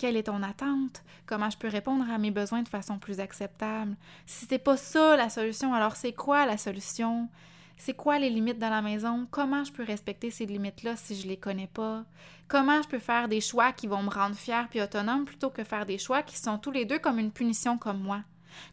quelle 0.00 0.16
est 0.16 0.28
ton 0.28 0.42
attente? 0.42 1.02
Comment 1.26 1.50
je 1.50 1.58
peux 1.58 1.68
répondre 1.68 2.10
à 2.10 2.16
mes 2.16 2.30
besoins 2.30 2.62
de 2.62 2.68
façon 2.68 2.98
plus 2.98 3.20
acceptable? 3.20 3.96
Si 4.24 4.46
c'est 4.46 4.58
pas 4.58 4.78
ça 4.78 5.14
la 5.14 5.28
solution, 5.28 5.74
alors 5.74 5.94
c'est 5.94 6.14
quoi 6.14 6.46
la 6.46 6.56
solution? 6.56 7.28
C'est 7.76 7.92
quoi 7.92 8.18
les 8.18 8.30
limites 8.30 8.58
dans 8.58 8.70
la 8.70 8.80
maison? 8.80 9.28
Comment 9.30 9.62
je 9.62 9.72
peux 9.72 9.84
respecter 9.84 10.30
ces 10.30 10.46
limites-là 10.46 10.96
si 10.96 11.20
je 11.20 11.28
les 11.28 11.36
connais 11.36 11.66
pas? 11.66 12.06
Comment 12.48 12.80
je 12.80 12.88
peux 12.88 12.98
faire 12.98 13.28
des 13.28 13.42
choix 13.42 13.72
qui 13.72 13.88
vont 13.88 14.02
me 14.02 14.08
rendre 14.08 14.36
fière 14.36 14.70
puis 14.70 14.80
autonome 14.80 15.26
plutôt 15.26 15.50
que 15.50 15.64
faire 15.64 15.84
des 15.84 15.98
choix 15.98 16.22
qui 16.22 16.38
sont 16.38 16.56
tous 16.56 16.70
les 16.70 16.86
deux 16.86 16.98
comme 16.98 17.18
une 17.18 17.30
punition 17.30 17.76
comme 17.76 18.00
moi? 18.00 18.22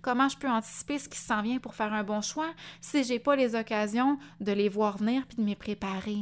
Comment 0.02 0.30
je 0.30 0.38
peux 0.38 0.50
anticiper 0.50 0.98
ce 0.98 1.10
qui 1.10 1.20
s'en 1.20 1.42
vient 1.42 1.60
pour 1.60 1.76
faire 1.76 1.92
un 1.92 2.06
bon 2.06 2.22
choix 2.22 2.54
si 2.80 3.04
j'ai 3.04 3.20
pas 3.20 3.36
les 3.36 3.54
occasions 3.54 4.18
de 4.40 4.54
les 4.54 4.70
voir 4.70 4.98
venir 4.98 5.28
puis 5.28 5.36
de 5.36 5.44
m'y 5.44 5.58
préparer? 5.58 6.20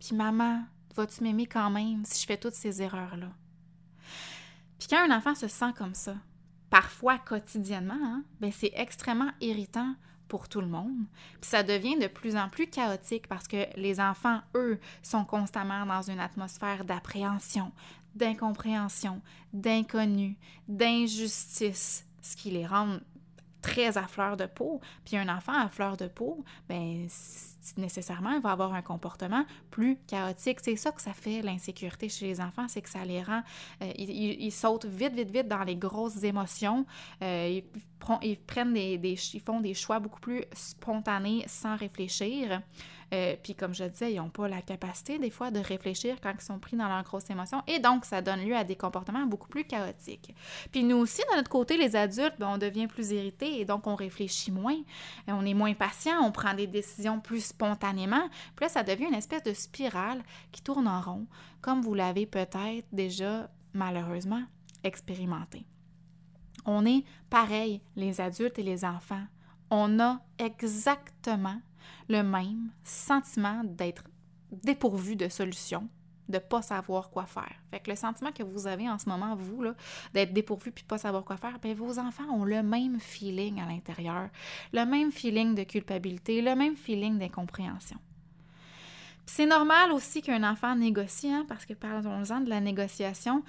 Puis 0.00 0.16
maman, 0.16 0.64
vas-tu 0.96 1.22
m'aimer 1.22 1.46
quand 1.46 1.70
même 1.70 2.04
si 2.04 2.20
je 2.20 2.26
fais 2.26 2.36
toutes 2.36 2.54
ces 2.54 2.82
erreurs-là? 2.82 3.28
Puis 4.78 4.88
quand 4.88 5.08
un 5.08 5.16
enfant 5.16 5.34
se 5.34 5.48
sent 5.48 5.72
comme 5.76 5.94
ça, 5.94 6.14
parfois 6.70 7.18
quotidiennement, 7.18 7.98
hein, 8.00 8.24
ben 8.40 8.52
c'est 8.52 8.72
extrêmement 8.74 9.30
irritant 9.40 9.94
pour 10.28 10.48
tout 10.48 10.60
le 10.60 10.66
monde. 10.66 11.06
Puis 11.40 11.50
ça 11.50 11.62
devient 11.62 11.98
de 11.98 12.06
plus 12.06 12.36
en 12.36 12.48
plus 12.48 12.68
chaotique 12.68 13.26
parce 13.26 13.48
que 13.48 13.66
les 13.76 13.98
enfants, 14.00 14.40
eux, 14.54 14.78
sont 15.02 15.24
constamment 15.24 15.86
dans 15.86 16.02
une 16.02 16.20
atmosphère 16.20 16.84
d'appréhension, 16.84 17.72
d'incompréhension, 18.14 19.22
d'inconnu, 19.52 20.36
d'injustice, 20.68 22.06
ce 22.20 22.36
qui 22.36 22.50
les 22.50 22.66
rend 22.66 22.98
très 23.62 23.98
à 23.98 24.06
fleur 24.06 24.36
de 24.36 24.46
peau, 24.46 24.80
puis 25.04 25.16
un 25.16 25.28
enfant 25.34 25.58
à 25.58 25.68
fleur 25.68 25.96
de 25.96 26.06
peau, 26.06 26.44
ben 26.68 27.06
nécessairement, 27.76 28.32
il 28.32 28.40
va 28.40 28.50
avoir 28.50 28.74
un 28.74 28.82
comportement 28.82 29.44
plus 29.70 29.98
chaotique. 30.06 30.58
C'est 30.62 30.76
ça 30.76 30.92
que 30.92 31.00
ça 31.00 31.12
fait 31.12 31.42
l'insécurité 31.42 32.08
chez 32.08 32.26
les 32.26 32.40
enfants, 32.40 32.66
c'est 32.68 32.82
que 32.82 32.88
ça 32.88 33.04
les 33.04 33.22
rend, 33.22 33.42
euh, 33.82 33.92
ils, 33.96 34.50
sautent 34.52 34.86
vite, 34.86 35.14
vite, 35.14 35.30
vite 35.30 35.48
dans 35.48 35.64
les 35.64 35.76
grosses 35.76 36.22
émotions, 36.22 36.86
euh, 37.22 37.60
ils, 38.22 38.36
prennent 38.38 38.72
des, 38.72 39.16
ils 39.34 39.40
font 39.40 39.60
des 39.60 39.74
choix 39.74 39.98
beaucoup 39.98 40.20
plus 40.20 40.44
spontanés 40.54 41.44
sans 41.46 41.76
réfléchir. 41.76 42.62
Euh, 43.14 43.36
puis 43.42 43.54
comme 43.54 43.74
je 43.74 43.84
disais, 43.84 44.12
ils 44.12 44.16
n'ont 44.16 44.28
pas 44.28 44.48
la 44.48 44.60
capacité 44.60 45.18
des 45.18 45.30
fois 45.30 45.50
de 45.50 45.60
réfléchir 45.60 46.16
quand 46.22 46.32
ils 46.38 46.44
sont 46.44 46.58
pris 46.58 46.76
dans 46.76 46.88
leurs 46.88 47.02
grosses 47.04 47.30
émotions 47.30 47.62
et 47.66 47.78
donc 47.78 48.04
ça 48.04 48.20
donne 48.20 48.44
lieu 48.44 48.54
à 48.54 48.64
des 48.64 48.76
comportements 48.76 49.24
beaucoup 49.24 49.48
plus 49.48 49.64
chaotiques. 49.64 50.34
Puis 50.72 50.84
nous 50.84 50.96
aussi, 50.96 51.22
de 51.30 51.36
notre 51.36 51.48
côté, 51.48 51.76
les 51.76 51.96
adultes, 51.96 52.34
ben, 52.38 52.50
on 52.52 52.58
devient 52.58 52.86
plus 52.86 53.10
irrités 53.10 53.60
et 53.60 53.64
donc 53.64 53.86
on 53.86 53.94
réfléchit 53.94 54.50
moins, 54.50 54.76
on 55.26 55.44
est 55.46 55.54
moins 55.54 55.72
patient, 55.74 56.20
on 56.22 56.32
prend 56.32 56.52
des 56.54 56.66
décisions 56.66 57.20
plus 57.20 57.52
spontanément. 57.58 58.28
Puis 58.54 58.64
là, 58.64 58.68
ça 58.68 58.84
devient 58.84 59.06
une 59.06 59.14
espèce 59.14 59.42
de 59.42 59.52
spirale 59.52 60.22
qui 60.52 60.62
tourne 60.62 60.86
en 60.86 61.00
rond, 61.00 61.26
comme 61.60 61.82
vous 61.82 61.94
l'avez 61.94 62.26
peut-être 62.26 62.86
déjà 62.92 63.50
malheureusement 63.74 64.44
expérimenté. 64.84 65.66
On 66.64 66.86
est 66.86 67.04
pareil, 67.30 67.82
les 67.96 68.20
adultes 68.20 68.58
et 68.58 68.62
les 68.62 68.84
enfants. 68.84 69.24
On 69.70 69.98
a 69.98 70.20
exactement 70.38 71.60
le 72.08 72.22
même 72.22 72.70
sentiment 72.84 73.62
d'être 73.64 74.04
dépourvu 74.52 75.16
de 75.16 75.28
solution, 75.28 75.88
de 76.28 76.38
pas 76.38 76.62
savoir 76.62 77.10
quoi 77.10 77.26
faire. 77.26 77.54
Fait 77.70 77.80
que 77.80 77.90
le 77.90 77.96
sentiment 77.96 78.32
que 78.32 78.42
vous 78.42 78.66
avez 78.66 78.88
en 78.88 78.98
ce 78.98 79.08
moment, 79.08 79.34
vous, 79.34 79.64
d'être 80.14 80.32
dépourvu 80.32 80.70
puis 80.70 80.82
de 80.82 80.88
pas 80.88 80.98
savoir 80.98 81.24
quoi 81.24 81.36
faire, 81.36 81.58
bien, 81.58 81.74
vos 81.74 81.98
enfants 81.98 82.28
ont 82.32 82.44
le 82.44 82.62
même 82.62 83.00
feeling 83.00 83.60
à 83.60 83.66
l'intérieur, 83.66 84.28
le 84.72 84.84
même 84.84 85.12
feeling 85.12 85.54
de 85.54 85.64
culpabilité, 85.64 86.42
le 86.42 86.54
même 86.54 86.76
feeling 86.76 87.18
d'incompréhension. 87.18 87.98
C'est 89.28 89.44
normal 89.44 89.92
aussi 89.92 90.22
qu'un 90.22 90.42
enfant 90.42 90.74
négocie, 90.74 91.30
hein, 91.30 91.44
parce 91.46 91.66
que 91.66 91.74
parlons-en 91.74 92.40
de 92.40 92.48
la 92.48 92.60
négociation, 92.60 93.44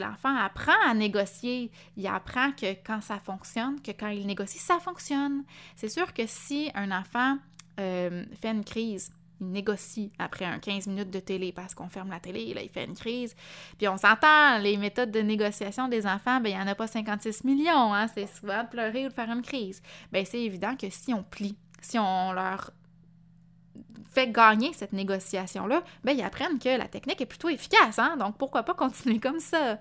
l'enfant 0.00 0.34
apprend 0.36 0.72
à 0.84 0.92
négocier, 0.92 1.70
il 1.96 2.06
apprend 2.08 2.50
que 2.50 2.72
quand 2.84 3.00
ça 3.00 3.20
fonctionne, 3.20 3.80
que 3.80 3.92
quand 3.92 4.08
il 4.08 4.26
négocie, 4.26 4.58
ça 4.58 4.80
fonctionne. 4.80 5.44
C'est 5.76 5.88
sûr 5.88 6.12
que 6.12 6.24
si 6.26 6.68
un 6.74 6.90
enfant 6.90 7.38
euh, 7.78 8.24
fait 8.40 8.50
une 8.50 8.64
crise, 8.64 9.12
négocie 9.50 10.12
après 10.18 10.44
un 10.44 10.58
15 10.58 10.86
minutes 10.88 11.10
de 11.10 11.20
télé 11.20 11.52
parce 11.52 11.74
qu'on 11.74 11.88
ferme 11.88 12.10
la 12.10 12.20
télé, 12.20 12.54
là, 12.54 12.62
il 12.62 12.68
fait 12.68 12.84
une 12.84 12.94
crise. 12.94 13.34
Puis 13.78 13.88
on 13.88 13.96
s'entend, 13.96 14.58
les 14.58 14.76
méthodes 14.76 15.10
de 15.10 15.20
négociation 15.20 15.88
des 15.88 16.06
enfants, 16.06 16.40
ben 16.40 16.50
il 16.50 16.56
n'y 16.56 16.62
en 16.62 16.66
a 16.66 16.74
pas 16.74 16.86
56 16.86 17.44
millions, 17.44 17.94
hein, 17.94 18.08
c'est 18.08 18.26
souvent 18.26 18.62
de 18.62 18.68
pleurer 18.68 19.06
ou 19.06 19.08
de 19.08 19.14
faire 19.14 19.30
une 19.30 19.42
crise. 19.42 19.82
Bien, 20.12 20.24
c'est 20.24 20.40
évident 20.40 20.76
que 20.76 20.88
si 20.90 21.12
on 21.14 21.22
plie, 21.22 21.56
si 21.80 21.98
on 21.98 22.32
leur 22.32 22.70
fait 24.14 24.30
gagner 24.30 24.72
cette 24.72 24.92
négociation-là, 24.92 25.82
ben 26.04 26.12
ils 26.12 26.22
apprennent 26.22 26.58
que 26.58 26.68
la 26.68 26.86
technique 26.86 27.20
est 27.20 27.26
plutôt 27.26 27.48
efficace, 27.48 27.98
hein? 27.98 28.16
donc 28.16 28.38
pourquoi 28.38 28.62
pas 28.62 28.74
continuer 28.74 29.18
comme 29.18 29.40
ça? 29.40 29.78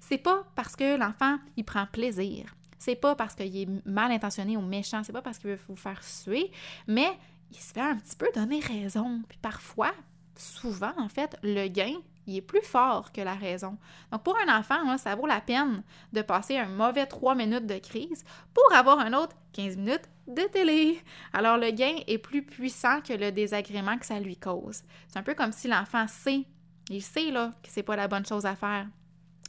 C'est 0.00 0.18
pas 0.18 0.44
parce 0.54 0.76
que 0.76 0.96
l'enfant, 0.96 1.38
il 1.56 1.64
prend 1.64 1.86
plaisir, 1.86 2.54
c'est 2.78 2.96
pas 2.96 3.14
parce 3.14 3.34
qu'il 3.34 3.56
est 3.56 3.86
mal 3.86 4.10
intentionné 4.12 4.56
ou 4.56 4.60
méchant, 4.60 5.02
c'est 5.04 5.12
pas 5.12 5.22
parce 5.22 5.38
qu'il 5.38 5.50
veut 5.50 5.58
vous 5.68 5.76
faire 5.76 6.02
suer, 6.02 6.50
mais 6.86 7.10
il 7.52 7.60
se 7.60 7.72
fait 7.72 7.80
un 7.80 7.96
petit 7.96 8.16
peu 8.16 8.28
donner 8.34 8.60
raison. 8.60 9.22
Puis 9.28 9.38
parfois, 9.40 9.92
souvent, 10.36 10.92
en 10.98 11.08
fait, 11.08 11.36
le 11.42 11.68
gain, 11.68 11.94
il 12.26 12.36
est 12.36 12.42
plus 12.42 12.62
fort 12.62 13.12
que 13.12 13.20
la 13.20 13.34
raison. 13.34 13.76
Donc, 14.10 14.22
pour 14.22 14.36
un 14.38 14.58
enfant, 14.58 14.96
ça 14.96 15.14
vaut 15.14 15.26
la 15.26 15.40
peine 15.40 15.82
de 16.12 16.22
passer 16.22 16.56
un 16.56 16.68
mauvais 16.68 17.06
3 17.06 17.34
minutes 17.34 17.66
de 17.66 17.78
crise 17.78 18.24
pour 18.54 18.72
avoir 18.74 18.98
un 18.98 19.12
autre 19.12 19.36
15 19.52 19.76
minutes 19.76 20.08
de 20.28 20.42
télé. 20.42 21.00
Alors, 21.32 21.58
le 21.58 21.70
gain 21.70 21.96
est 22.06 22.18
plus 22.18 22.42
puissant 22.42 23.00
que 23.00 23.12
le 23.12 23.32
désagrément 23.32 23.98
que 23.98 24.06
ça 24.06 24.18
lui 24.18 24.36
cause. 24.36 24.82
C'est 25.08 25.18
un 25.18 25.22
peu 25.22 25.34
comme 25.34 25.52
si 25.52 25.68
l'enfant 25.68 26.06
sait, 26.08 26.46
il 26.88 27.02
sait 27.02 27.30
là 27.30 27.50
que 27.62 27.68
c'est 27.70 27.82
pas 27.82 27.96
la 27.96 28.08
bonne 28.08 28.26
chose 28.26 28.46
à 28.46 28.56
faire, 28.56 28.86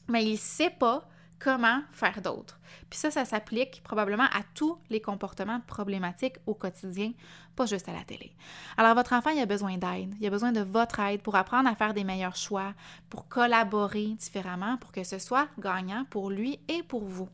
mais 0.09 0.25
il 0.25 0.37
sait 0.37 0.71
pas 0.71 1.07
comment 1.43 1.81
faire 1.91 2.21
d'autres. 2.21 2.57
Puis 2.89 2.97
ça, 2.97 3.11
ça 3.11 3.25
s'applique 3.25 3.81
probablement 3.83 4.23
à 4.23 4.41
tous 4.55 4.77
les 4.89 5.01
comportements 5.01 5.59
problématiques 5.67 6.37
au 6.45 6.53
quotidien, 6.53 7.11
pas 7.55 7.65
juste 7.65 7.89
à 7.89 7.93
la 7.93 8.03
télé. 8.03 8.31
Alors 8.77 8.95
votre 8.95 9.13
enfant, 9.13 9.31
il 9.31 9.41
a 9.41 9.45
besoin 9.45 9.77
d'aide, 9.77 10.15
il 10.21 10.25
a 10.25 10.29
besoin 10.29 10.53
de 10.53 10.61
votre 10.61 11.01
aide 11.01 11.21
pour 11.21 11.35
apprendre 11.35 11.67
à 11.67 11.75
faire 11.75 11.93
des 11.93 12.05
meilleurs 12.05 12.37
choix, 12.37 12.73
pour 13.09 13.27
collaborer 13.27 14.07
différemment, 14.17 14.77
pour 14.77 14.93
que 14.93 15.03
ce 15.03 15.19
soit 15.19 15.47
gagnant 15.59 16.05
pour 16.09 16.29
lui 16.29 16.59
et 16.69 16.81
pour 16.81 17.03
vous. 17.03 17.27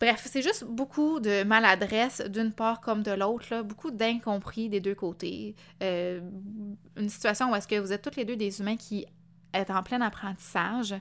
Bref, 0.00 0.26
c'est 0.28 0.42
juste 0.42 0.64
beaucoup 0.64 1.20
de 1.20 1.44
maladresse 1.44 2.20
d'une 2.22 2.52
part 2.52 2.80
comme 2.80 3.04
de 3.04 3.12
l'autre, 3.12 3.62
beaucoup 3.62 3.92
d'incompris 3.92 4.68
des 4.68 4.80
deux 4.80 4.96
côtés. 4.96 5.54
Euh, 5.82 6.20
une 6.96 7.08
situation 7.08 7.52
où 7.52 7.54
est-ce 7.54 7.68
que 7.68 7.78
vous 7.78 7.92
êtes 7.92 8.02
toutes 8.02 8.16
les 8.16 8.24
deux 8.24 8.36
des 8.36 8.60
humains 8.60 8.76
qui 8.76 9.06
êtes 9.54 9.70
en 9.70 9.82
plein 9.82 10.00
apprentissage, 10.00 10.94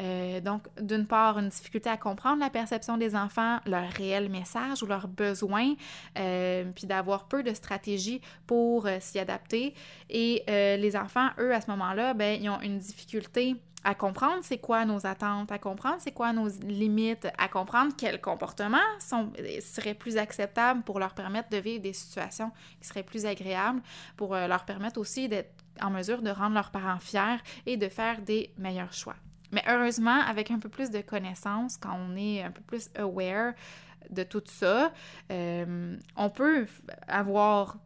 euh, 0.00 0.40
donc, 0.40 0.62
d'une 0.80 1.06
part, 1.06 1.38
une 1.38 1.48
difficulté 1.48 1.90
à 1.90 1.96
comprendre 1.96 2.40
la 2.40 2.50
perception 2.50 2.96
des 2.96 3.16
enfants, 3.16 3.58
leur 3.66 3.88
réel 3.90 4.28
message 4.28 4.82
ou 4.82 4.86
leurs 4.86 5.08
besoins, 5.08 5.74
euh, 6.18 6.64
puis 6.74 6.86
d'avoir 6.86 7.24
peu 7.24 7.42
de 7.42 7.52
stratégies 7.52 8.20
pour 8.46 8.86
euh, 8.86 8.98
s'y 9.00 9.18
adapter. 9.18 9.74
Et 10.10 10.44
les 10.48 10.96
enfants, 10.96 11.28
eux, 11.38 11.54
à 11.54 11.60
ce 11.60 11.70
moment-là, 11.70 12.14
ben, 12.14 12.40
ils 12.40 12.48
ont 12.48 12.60
une 12.60 12.78
difficulté 12.78 13.56
à 13.84 13.94
comprendre 13.94 14.40
c'est 14.42 14.58
quoi 14.58 14.84
nos 14.84 15.06
attentes, 15.06 15.52
à 15.52 15.58
comprendre 15.58 15.96
c'est 15.98 16.12
quoi 16.12 16.32
nos 16.32 16.48
limites, 16.62 17.28
à 17.38 17.48
comprendre 17.48 17.92
quels 17.96 18.20
comportements 18.20 18.78
sont, 18.98 19.30
seraient 19.60 19.94
plus 19.94 20.16
acceptables 20.16 20.82
pour 20.82 20.98
leur 20.98 21.14
permettre 21.14 21.48
de 21.50 21.58
vivre 21.58 21.82
des 21.82 21.92
situations 21.92 22.50
qui 22.80 22.88
seraient 22.88 23.02
plus 23.02 23.26
agréables, 23.26 23.80
pour 24.16 24.34
leur 24.34 24.64
permettre 24.64 24.98
aussi 24.98 25.28
d'être 25.28 25.52
en 25.82 25.90
mesure 25.90 26.22
de 26.22 26.30
rendre 26.30 26.54
leurs 26.54 26.70
parents 26.70 26.98
fiers 26.98 27.38
et 27.66 27.76
de 27.76 27.88
faire 27.88 28.20
des 28.22 28.52
meilleurs 28.58 28.92
choix. 28.92 29.16
Mais 29.52 29.62
heureusement, 29.68 30.20
avec 30.20 30.50
un 30.50 30.58
peu 30.58 30.68
plus 30.68 30.90
de 30.90 31.00
connaissances, 31.00 31.76
quand 31.76 31.98
on 31.98 32.16
est 32.16 32.42
un 32.42 32.50
peu 32.50 32.60
plus 32.62 32.90
aware 32.96 33.54
de 34.10 34.22
tout 34.22 34.42
ça, 34.44 34.92
euh, 35.30 35.96
on 36.16 36.30
peut 36.30 36.66
avoir 37.06 37.78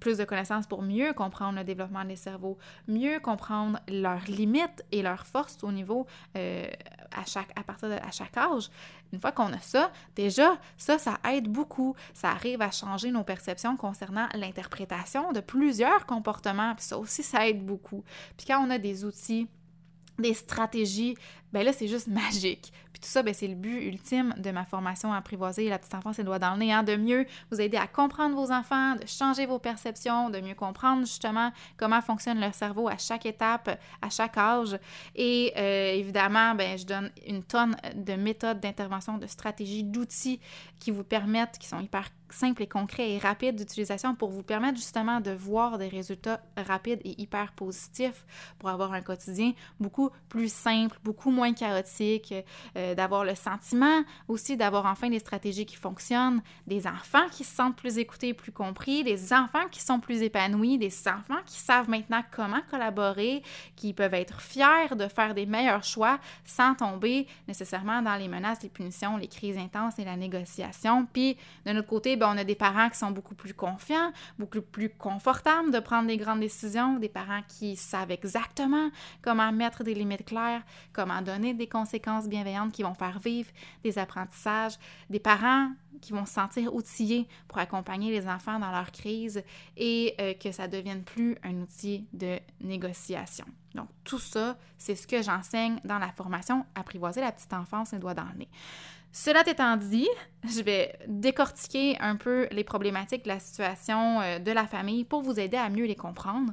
plus 0.00 0.18
de 0.18 0.24
connaissances 0.24 0.66
pour 0.66 0.82
mieux 0.82 1.12
comprendre 1.12 1.58
le 1.58 1.64
développement 1.64 2.04
des 2.04 2.16
cerveaux, 2.16 2.58
mieux 2.88 3.20
comprendre 3.20 3.78
leurs 3.88 4.24
limites 4.26 4.84
et 4.90 5.02
leurs 5.02 5.26
forces 5.26 5.58
au 5.62 5.70
niveau 5.70 6.06
euh, 6.36 6.66
à 7.14 7.24
chaque 7.24 7.54
partir 7.62 7.88
de 7.88 7.96
chaque 8.12 8.36
âge. 8.36 8.70
Une 9.12 9.20
fois 9.20 9.32
qu'on 9.32 9.52
a 9.52 9.60
ça, 9.60 9.90
déjà 10.14 10.58
ça 10.76 10.98
ça 10.98 11.18
aide 11.30 11.48
beaucoup, 11.48 11.94
ça 12.14 12.30
arrive 12.30 12.62
à 12.62 12.70
changer 12.70 13.10
nos 13.10 13.24
perceptions 13.24 13.76
concernant 13.76 14.28
l'interprétation 14.34 15.32
de 15.32 15.40
plusieurs 15.40 16.06
comportements, 16.06 16.74
puis 16.74 16.84
ça 16.84 16.98
aussi 16.98 17.22
ça 17.22 17.48
aide 17.48 17.64
beaucoup. 17.64 18.04
Puis 18.36 18.46
quand 18.46 18.64
on 18.64 18.70
a 18.70 18.78
des 18.78 19.04
outils 19.04 19.48
des 20.18 20.34
stratégies, 20.34 21.14
ben 21.52 21.64
là, 21.64 21.72
c'est 21.72 21.88
juste 21.88 22.06
magique. 22.08 22.72
Puis 22.96 23.02
tout 23.02 23.10
ça, 23.10 23.22
ben, 23.22 23.34
c'est 23.34 23.46
le 23.46 23.54
but 23.54 23.82
ultime 23.88 24.32
de 24.38 24.50
ma 24.50 24.64
formation 24.64 25.12
apprivoiser 25.12 25.68
la 25.68 25.78
petite 25.78 25.94
enfance 25.94 26.18
et 26.18 26.24
doigts 26.24 26.38
dans 26.38 26.52
le 26.52 26.60
nez, 26.60 26.72
hein, 26.72 26.82
de 26.82 26.96
mieux 26.96 27.26
vous 27.50 27.60
aider 27.60 27.76
à 27.76 27.86
comprendre 27.86 28.34
vos 28.34 28.50
enfants, 28.50 28.94
de 28.94 29.06
changer 29.06 29.44
vos 29.44 29.58
perceptions, 29.58 30.30
de 30.30 30.40
mieux 30.40 30.54
comprendre 30.54 31.02
justement 31.02 31.52
comment 31.76 32.00
fonctionne 32.00 32.40
leur 32.40 32.54
cerveau 32.54 32.88
à 32.88 32.96
chaque 32.96 33.26
étape, 33.26 33.78
à 34.00 34.08
chaque 34.08 34.38
âge. 34.38 34.78
Et 35.14 35.52
euh, 35.58 35.92
évidemment, 35.92 36.54
ben, 36.54 36.78
je 36.78 36.86
donne 36.86 37.10
une 37.26 37.44
tonne 37.44 37.76
de 37.94 38.14
méthodes 38.14 38.60
d'intervention, 38.60 39.18
de 39.18 39.26
stratégies, 39.26 39.84
d'outils 39.84 40.40
qui 40.80 40.90
vous 40.90 41.04
permettent, 41.04 41.58
qui 41.58 41.68
sont 41.68 41.80
hyper 41.80 42.08
simples 42.30 42.62
et 42.62 42.66
concrets 42.66 43.12
et 43.12 43.18
rapides 43.18 43.56
d'utilisation 43.56 44.14
pour 44.14 44.30
vous 44.30 44.42
permettre 44.42 44.78
justement 44.78 45.20
de 45.20 45.30
voir 45.30 45.78
des 45.78 45.88
résultats 45.88 46.40
rapides 46.56 47.00
et 47.04 47.20
hyper 47.20 47.52
positifs 47.52 48.26
pour 48.58 48.68
avoir 48.68 48.92
un 48.92 49.00
quotidien 49.00 49.52
beaucoup 49.80 50.10
plus 50.28 50.52
simple, 50.52 50.98
beaucoup 51.04 51.30
moins 51.30 51.52
chaotique, 51.52 52.34
euh, 52.76 52.85
d'avoir 52.94 53.24
le 53.24 53.34
sentiment 53.34 54.02
aussi 54.28 54.56
d'avoir 54.56 54.86
enfin 54.86 55.08
des 55.08 55.18
stratégies 55.18 55.66
qui 55.66 55.76
fonctionnent, 55.76 56.42
des 56.66 56.86
enfants 56.86 57.28
qui 57.30 57.44
se 57.44 57.54
sentent 57.54 57.76
plus 57.76 57.98
écoutés, 57.98 58.34
plus 58.34 58.52
compris, 58.52 59.04
des 59.04 59.32
enfants 59.32 59.68
qui 59.70 59.80
sont 59.80 60.00
plus 60.00 60.22
épanouis, 60.22 60.78
des 60.78 60.92
enfants 61.08 61.40
qui 61.44 61.58
savent 61.58 61.88
maintenant 61.88 62.22
comment 62.30 62.60
collaborer, 62.70 63.42
qui 63.76 63.92
peuvent 63.92 64.14
être 64.14 64.40
fiers 64.40 64.94
de 64.96 65.08
faire 65.08 65.34
des 65.34 65.46
meilleurs 65.46 65.84
choix 65.84 66.18
sans 66.44 66.74
tomber 66.74 67.26
nécessairement 67.48 68.02
dans 68.02 68.16
les 68.16 68.28
menaces, 68.28 68.62
les 68.62 68.68
punitions, 68.68 69.16
les 69.16 69.28
crises 69.28 69.58
intenses 69.58 69.98
et 69.98 70.04
la 70.04 70.16
négociation. 70.16 71.06
Puis 71.12 71.36
de 71.64 71.72
notre 71.72 71.88
côté, 71.88 72.16
ben, 72.16 72.32
on 72.34 72.38
a 72.38 72.44
des 72.44 72.54
parents 72.54 72.88
qui 72.88 72.98
sont 72.98 73.10
beaucoup 73.10 73.34
plus 73.34 73.54
confiants, 73.54 74.12
beaucoup 74.38 74.62
plus 74.62 74.90
confortables 74.90 75.70
de 75.70 75.80
prendre 75.80 76.08
des 76.08 76.16
grandes 76.16 76.40
décisions, 76.40 76.98
des 76.98 77.08
parents 77.08 77.42
qui 77.48 77.76
savent 77.76 78.10
exactement 78.10 78.90
comment 79.22 79.52
mettre 79.52 79.84
des 79.84 79.94
limites 79.94 80.24
claires, 80.24 80.62
comment 80.92 81.22
donner 81.22 81.54
des 81.54 81.66
conséquences 81.66 82.28
bienveillantes 82.28 82.72
qui 82.76 82.82
vont 82.82 82.94
faire 82.94 83.18
vivre 83.18 83.48
des 83.82 83.98
apprentissages, 83.98 84.74
des 85.08 85.18
parents 85.18 85.70
qui 86.02 86.12
vont 86.12 86.26
se 86.26 86.34
sentir 86.34 86.74
outillés 86.74 87.26
pour 87.48 87.56
accompagner 87.56 88.10
les 88.10 88.28
enfants 88.28 88.58
dans 88.58 88.70
leur 88.70 88.92
crise 88.92 89.42
et 89.78 90.14
euh, 90.20 90.34
que 90.34 90.52
ça 90.52 90.68
devienne 90.68 91.02
plus 91.02 91.38
un 91.42 91.54
outil 91.62 92.06
de 92.12 92.38
négociation. 92.60 93.46
Donc, 93.74 93.88
tout 94.04 94.18
ça, 94.18 94.58
c'est 94.76 94.94
ce 94.94 95.06
que 95.06 95.22
j'enseigne 95.22 95.80
dans 95.84 95.98
la 95.98 96.12
formation 96.12 96.66
Apprivoiser 96.74 97.22
la 97.22 97.32
petite 97.32 97.54
enfance 97.54 97.94
et 97.94 97.98
doigts 97.98 98.12
dans 98.12 98.28
le 98.30 98.40
nez. 98.40 98.48
Cela 99.10 99.42
étant 99.48 99.78
dit, 99.78 100.08
je 100.44 100.60
vais 100.60 100.98
décortiquer 101.08 101.96
un 102.00 102.16
peu 102.16 102.46
les 102.52 102.64
problématiques 102.64 103.24
de 103.24 103.28
la 103.28 103.40
situation 103.40 104.20
euh, 104.20 104.38
de 104.38 104.52
la 104.52 104.66
famille 104.66 105.04
pour 105.04 105.22
vous 105.22 105.40
aider 105.40 105.56
à 105.56 105.70
mieux 105.70 105.86
les 105.86 105.96
comprendre. 105.96 106.52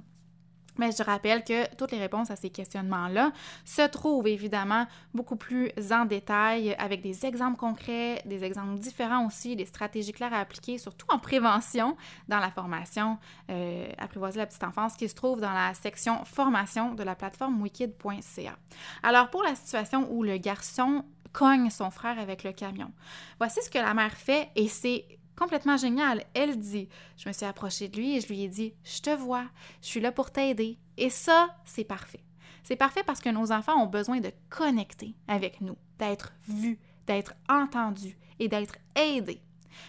Mais 0.78 0.92
je 0.92 1.04
rappelle 1.04 1.44
que 1.44 1.74
toutes 1.76 1.92
les 1.92 2.00
réponses 2.00 2.32
à 2.32 2.36
ces 2.36 2.50
questionnements-là 2.50 3.32
se 3.66 3.88
trouvent 3.88 4.28
évidemment 4.28 4.86
beaucoup 5.14 5.36
plus 5.36 5.72
en 5.92 6.06
détail 6.06 6.76
avec 6.80 7.02
des 7.02 7.26
exemples 7.26 7.58
concrets, 7.58 8.22
des 8.26 8.44
exemples 8.44 8.80
différents 8.80 9.26
aussi, 9.26 9.56
des 9.56 9.66
stratégies 9.66 10.12
claires 10.12 10.34
à 10.34 10.40
appliquer, 10.40 10.78
surtout 10.78 11.08
en 11.10 11.20
prévention 11.20 11.96
dans 12.28 12.40
la 12.40 12.52
formation 12.52 13.18
euh, 13.50 13.88
Apprivoiser 13.98 14.40
la 14.40 14.46
petite 14.46 14.64
enfance 14.64 14.96
qui 14.96 15.08
se 15.08 15.16
trouve 15.16 15.40
dans 15.40 15.54
la 15.54 15.74
section 15.74 16.24
formation 16.26 16.94
de 16.94 17.04
la 17.04 17.16
plateforme 17.16 17.62
wikid.ca. 17.62 18.58
Alors 19.02 19.30
pour 19.30 19.44
la 19.44 19.56
situation 19.56 20.08
où 20.12 20.24
le 20.24 20.38
garçon 20.38 21.06
cogne 21.32 21.70
son 21.70 21.90
frère 21.90 22.20
avec 22.20 22.44
le 22.44 22.52
camion, 22.52 22.92
voici 23.40 23.62
ce 23.64 23.70
que 23.70 23.80
la 23.80 23.94
mère 23.94 24.14
fait 24.14 24.50
et 24.56 24.68
c'est 24.68 25.06
complètement 25.38 25.78
génial. 25.78 26.24
Elle 26.34 26.58
dit, 26.58 26.90
je 27.18 27.28
me 27.28 27.34
suis 27.34 27.46
approchée 27.46 27.88
de 27.88 27.98
lui 27.98 28.16
et 28.16 28.22
je 28.22 28.28
lui 28.28 28.44
ai 28.44 28.48
dit, 28.48 28.74
je 28.84 29.02
te 29.02 29.10
vois, 29.10 29.46
je 29.82 29.88
suis 29.88 30.00
là 30.00 30.12
pour 30.12 30.32
t'aider. 30.32 30.78
Et 30.98 31.10
ça, 31.10 31.56
c'est 31.66 31.84
parfait. 31.84 32.24
C'est 32.64 32.76
parfait 32.76 33.04
parce 33.06 33.20
que 33.20 33.30
nos 33.30 33.52
enfants 33.52 33.82
ont 33.82 33.88
besoin 33.88 34.20
de 34.20 34.32
connecter 34.50 35.16
avec 35.28 35.62
nous, 35.62 35.78
d'être 36.00 36.34
vus, 36.48 36.80
d'être 37.08 37.34
entendus 37.50 38.18
et 38.40 38.48
d'être 38.48 38.76
aidés. 38.96 39.42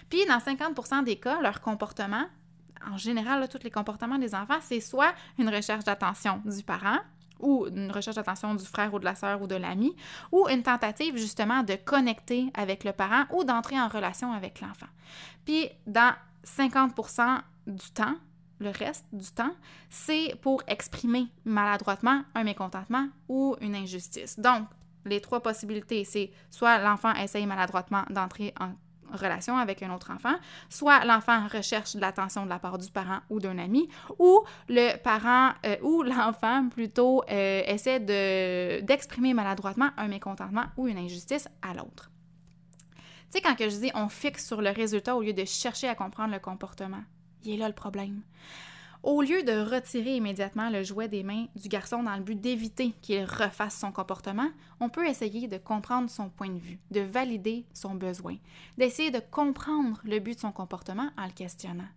Puis, 0.08 0.24
dans 0.26 0.40
50 0.40 1.04
des 1.04 1.16
cas, 1.16 1.40
leur 1.40 1.60
comportement, 1.60 2.26
en 2.90 2.96
général, 2.96 3.48
tous 3.48 3.62
les 3.62 3.70
comportements 3.70 4.18
des 4.18 4.34
enfants, 4.34 4.58
c'est 4.60 4.80
soit 4.80 5.14
une 5.38 5.48
recherche 5.48 5.84
d'attention 5.84 6.42
du 6.44 6.62
parent, 6.62 6.98
ou 7.44 7.66
une 7.66 7.92
recherche 7.92 8.16
d'attention 8.16 8.54
du 8.54 8.64
frère 8.64 8.92
ou 8.94 8.98
de 8.98 9.04
la 9.04 9.14
sœur 9.14 9.42
ou 9.42 9.46
de 9.46 9.54
l'ami, 9.54 9.94
ou 10.32 10.48
une 10.48 10.62
tentative 10.62 11.16
justement 11.16 11.62
de 11.62 11.74
connecter 11.74 12.50
avec 12.54 12.84
le 12.84 12.92
parent 12.92 13.24
ou 13.32 13.44
d'entrer 13.44 13.78
en 13.78 13.88
relation 13.88 14.32
avec 14.32 14.60
l'enfant. 14.60 14.86
Puis 15.44 15.68
dans 15.86 16.14
50% 16.44 17.40
du 17.66 17.90
temps, 17.90 18.14
le 18.60 18.70
reste 18.70 19.06
du 19.12 19.30
temps, 19.30 19.54
c'est 19.90 20.36
pour 20.40 20.62
exprimer 20.66 21.26
maladroitement 21.44 22.22
un 22.34 22.44
mécontentement 22.44 23.08
ou 23.28 23.56
une 23.60 23.74
injustice. 23.74 24.38
Donc, 24.38 24.66
les 25.04 25.20
trois 25.20 25.42
possibilités, 25.42 26.04
c'est 26.04 26.30
soit 26.50 26.78
l'enfant 26.78 27.12
essaye 27.14 27.46
maladroitement 27.46 28.04
d'entrer 28.10 28.54
en 28.58 28.72
relation 29.16 29.56
avec 29.56 29.82
un 29.82 29.92
autre 29.94 30.10
enfant, 30.10 30.34
soit 30.68 31.04
l'enfant 31.04 31.46
recherche 31.48 31.94
de 31.94 32.00
l'attention 32.00 32.44
de 32.44 32.50
la 32.50 32.58
part 32.58 32.78
du 32.78 32.90
parent 32.90 33.20
ou 33.30 33.40
d'un 33.40 33.58
ami, 33.58 33.88
ou 34.18 34.42
le 34.68 34.96
parent 34.96 35.52
euh, 35.66 35.76
ou 35.82 36.02
l'enfant 36.04 36.68
plutôt 36.68 37.22
euh, 37.30 37.62
essaie 37.66 38.00
d'exprimer 38.00 39.34
maladroitement 39.34 39.90
un 39.96 40.08
mécontentement 40.08 40.64
ou 40.76 40.88
une 40.88 40.98
injustice 40.98 41.48
à 41.62 41.74
l'autre. 41.74 42.10
Tu 43.30 43.40
sais, 43.40 43.40
quand 43.40 43.56
je 43.58 43.80
dis 43.80 43.90
on 43.94 44.08
fixe 44.08 44.46
sur 44.46 44.62
le 44.62 44.70
résultat 44.70 45.16
au 45.16 45.22
lieu 45.22 45.32
de 45.32 45.44
chercher 45.44 45.88
à 45.88 45.94
comprendre 45.94 46.32
le 46.32 46.38
comportement, 46.38 47.02
il 47.42 47.54
est 47.54 47.56
là 47.56 47.68
le 47.68 47.74
problème. 47.74 48.22
Au 49.04 49.20
lieu 49.20 49.42
de 49.42 49.52
retirer 49.52 50.16
immédiatement 50.16 50.70
le 50.70 50.82
jouet 50.82 51.08
des 51.08 51.22
mains 51.22 51.46
du 51.56 51.68
garçon 51.68 52.02
dans 52.02 52.16
le 52.16 52.22
but 52.22 52.40
d'éviter 52.40 52.92
qu'il 53.02 53.22
refasse 53.22 53.78
son 53.78 53.92
comportement, 53.92 54.48
on 54.80 54.88
peut 54.88 55.06
essayer 55.06 55.46
de 55.46 55.58
comprendre 55.58 56.08
son 56.08 56.30
point 56.30 56.48
de 56.48 56.58
vue, 56.58 56.78
de 56.90 57.00
valider 57.00 57.66
son 57.74 57.94
besoin, 57.96 58.36
d'essayer 58.78 59.10
de 59.10 59.20
comprendre 59.20 60.00
le 60.04 60.20
but 60.20 60.36
de 60.36 60.40
son 60.40 60.52
comportement 60.52 61.10
en 61.18 61.26
le 61.26 61.32
questionnant. 61.32 61.88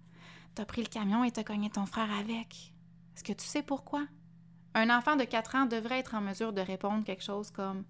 T'as 0.54 0.66
pris 0.66 0.82
le 0.82 0.90
camion 0.90 1.24
et 1.24 1.32
t'as 1.32 1.46
cogné 1.46 1.70
ton 1.70 1.86
frère 1.86 2.12
avec. 2.12 2.74
Est-ce 3.16 3.24
que 3.24 3.32
tu 3.32 3.46
sais 3.46 3.64
pourquoi? 3.64 4.06
Un 4.74 4.90
enfant 4.90 5.16
de 5.16 5.24
4 5.24 5.56
ans 5.56 5.66
devrait 5.66 6.00
être 6.00 6.14
en 6.14 6.20
mesure 6.20 6.52
de 6.52 6.60
répondre 6.60 7.06
quelque 7.06 7.24
chose 7.24 7.52
comme 7.52 7.86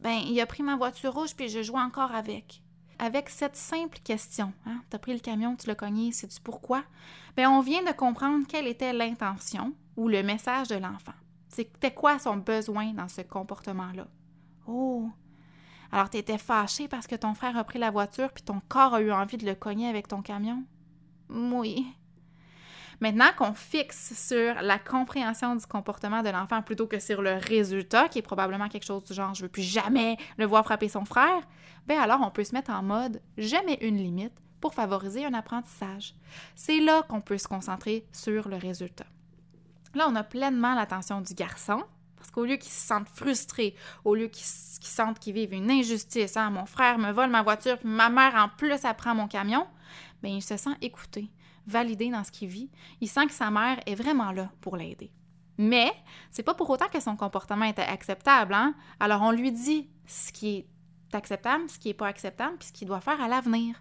Ben, 0.00 0.22
il 0.26 0.40
a 0.40 0.46
pris 0.46 0.62
ma 0.62 0.76
voiture 0.76 1.12
rouge 1.12 1.36
puis 1.36 1.50
je 1.50 1.62
joue 1.62 1.76
encore 1.76 2.12
avec 2.12 2.62
avec 2.98 3.28
cette 3.28 3.56
simple 3.56 3.98
question, 4.04 4.52
hein, 4.66 4.82
tu 4.90 4.98
pris 4.98 5.12
le 5.12 5.20
camion, 5.20 5.56
tu 5.56 5.66
l'as 5.66 5.74
cogné, 5.74 6.12
sais-tu 6.12 6.40
pourquoi? 6.40 6.84
Bien, 7.36 7.50
on 7.50 7.60
vient 7.60 7.82
de 7.82 7.92
comprendre 7.92 8.46
quelle 8.48 8.66
était 8.66 8.92
l'intention 8.92 9.72
ou 9.96 10.08
le 10.08 10.22
message 10.22 10.68
de 10.68 10.76
l'enfant. 10.76 11.14
C'était 11.48 11.94
quoi 11.94 12.18
son 12.18 12.36
besoin 12.36 12.92
dans 12.92 13.08
ce 13.08 13.20
comportement-là? 13.22 14.06
Oh! 14.66 15.10
Alors, 15.92 16.10
tu 16.10 16.16
étais 16.16 16.38
fâché 16.38 16.88
parce 16.88 17.06
que 17.06 17.14
ton 17.14 17.34
frère 17.34 17.56
a 17.56 17.64
pris 17.64 17.78
la 17.78 17.90
voiture 17.90 18.32
puis 18.32 18.42
ton 18.42 18.60
corps 18.68 18.94
a 18.94 19.00
eu 19.00 19.12
envie 19.12 19.36
de 19.36 19.46
le 19.46 19.54
cogner 19.54 19.88
avec 19.88 20.08
ton 20.08 20.22
camion? 20.22 20.64
Oui. 21.28 21.86
Maintenant 23.00 23.30
qu'on 23.36 23.54
fixe 23.54 24.14
sur 24.14 24.54
la 24.62 24.78
compréhension 24.78 25.56
du 25.56 25.66
comportement 25.66 26.22
de 26.22 26.28
l'enfant 26.28 26.62
plutôt 26.62 26.86
que 26.86 26.98
sur 26.98 27.22
le 27.22 27.34
résultat, 27.34 28.08
qui 28.08 28.18
est 28.18 28.22
probablement 28.22 28.68
quelque 28.68 28.84
chose 28.84 29.04
du 29.04 29.14
genre 29.14 29.34
je 29.34 29.42
veux 29.42 29.48
plus 29.48 29.62
jamais 29.62 30.16
le 30.38 30.46
voir 30.46 30.64
frapper 30.64 30.88
son 30.88 31.04
frère, 31.04 31.42
ben 31.86 31.98
alors 31.98 32.20
on 32.22 32.30
peut 32.30 32.44
se 32.44 32.54
mettre 32.54 32.70
en 32.70 32.82
mode 32.82 33.20
jamais 33.36 33.78
une 33.80 33.96
limite 33.96 34.34
pour 34.60 34.74
favoriser 34.74 35.26
un 35.26 35.34
apprentissage. 35.34 36.14
C'est 36.54 36.80
là 36.80 37.02
qu'on 37.02 37.20
peut 37.20 37.38
se 37.38 37.48
concentrer 37.48 38.06
sur 38.12 38.48
le 38.48 38.56
résultat. 38.56 39.06
Là, 39.94 40.06
on 40.08 40.16
a 40.16 40.24
pleinement 40.24 40.74
l'attention 40.74 41.20
du 41.20 41.34
garçon, 41.34 41.82
parce 42.16 42.30
qu'au 42.30 42.44
lieu 42.44 42.56
qu'il 42.56 42.72
se 42.72 42.86
sente 42.86 43.06
frustré, 43.08 43.74
au 44.04 44.14
lieu 44.14 44.28
qu'il 44.28 44.44
sente 44.44 45.18
qu'il 45.18 45.34
vive 45.34 45.52
une 45.52 45.70
injustice, 45.70 46.36
hein, 46.36 46.50
mon 46.50 46.64
frère 46.64 46.98
me 46.98 47.12
vole 47.12 47.30
ma 47.30 47.42
voiture, 47.42 47.78
puis 47.78 47.88
ma 47.88 48.08
mère 48.08 48.34
en 48.36 48.48
plus 48.48 48.84
apprend 48.84 49.14
mon 49.14 49.28
camion, 49.28 49.66
bien, 50.22 50.34
il 50.36 50.42
se 50.42 50.56
sent 50.56 50.74
écouté 50.80 51.30
validé 51.66 52.10
dans 52.10 52.24
ce 52.24 52.32
qu'il 52.32 52.48
vit, 52.48 52.70
il 53.00 53.08
sent 53.08 53.26
que 53.26 53.32
sa 53.32 53.50
mère 53.50 53.80
est 53.86 53.94
vraiment 53.94 54.32
là 54.32 54.50
pour 54.60 54.76
l'aider. 54.76 55.10
Mais 55.56 55.92
c'est 56.30 56.42
pas 56.42 56.54
pour 56.54 56.68
autant 56.70 56.88
que 56.88 57.00
son 57.00 57.16
comportement 57.16 57.64
est 57.64 57.78
acceptable, 57.78 58.54
hein? 58.54 58.74
Alors 58.98 59.22
on 59.22 59.30
lui 59.30 59.52
dit 59.52 59.88
ce 60.06 60.32
qui 60.32 60.56
est 60.56 60.66
acceptable, 61.14 61.68
ce 61.68 61.78
qui 61.78 61.88
n'est 61.88 61.94
pas 61.94 62.08
acceptable, 62.08 62.56
puis 62.58 62.68
ce 62.68 62.72
qu'il 62.72 62.88
doit 62.88 63.00
faire 63.00 63.20
à 63.20 63.28
l'avenir. 63.28 63.80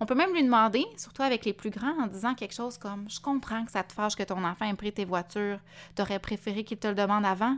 On 0.00 0.06
peut 0.06 0.14
même 0.14 0.34
lui 0.34 0.42
demander, 0.42 0.84
surtout 0.96 1.22
avec 1.22 1.44
les 1.44 1.54
plus 1.54 1.70
grands, 1.70 1.98
en 1.98 2.06
disant 2.06 2.34
quelque 2.34 2.54
chose 2.54 2.76
comme 2.76 3.08
Je 3.08 3.20
comprends 3.20 3.64
que 3.64 3.72
ça 3.72 3.82
te 3.82 3.92
fâche 3.92 4.16
que 4.16 4.22
ton 4.22 4.44
enfant 4.44 4.66
ait 4.66 4.74
pris 4.74 4.92
tes 4.92 5.06
voitures. 5.06 5.60
T'aurais 5.94 6.18
préféré 6.18 6.62
qu'il 6.64 6.78
te 6.78 6.88
le 6.88 6.94
demande 6.94 7.24
avant? 7.24 7.56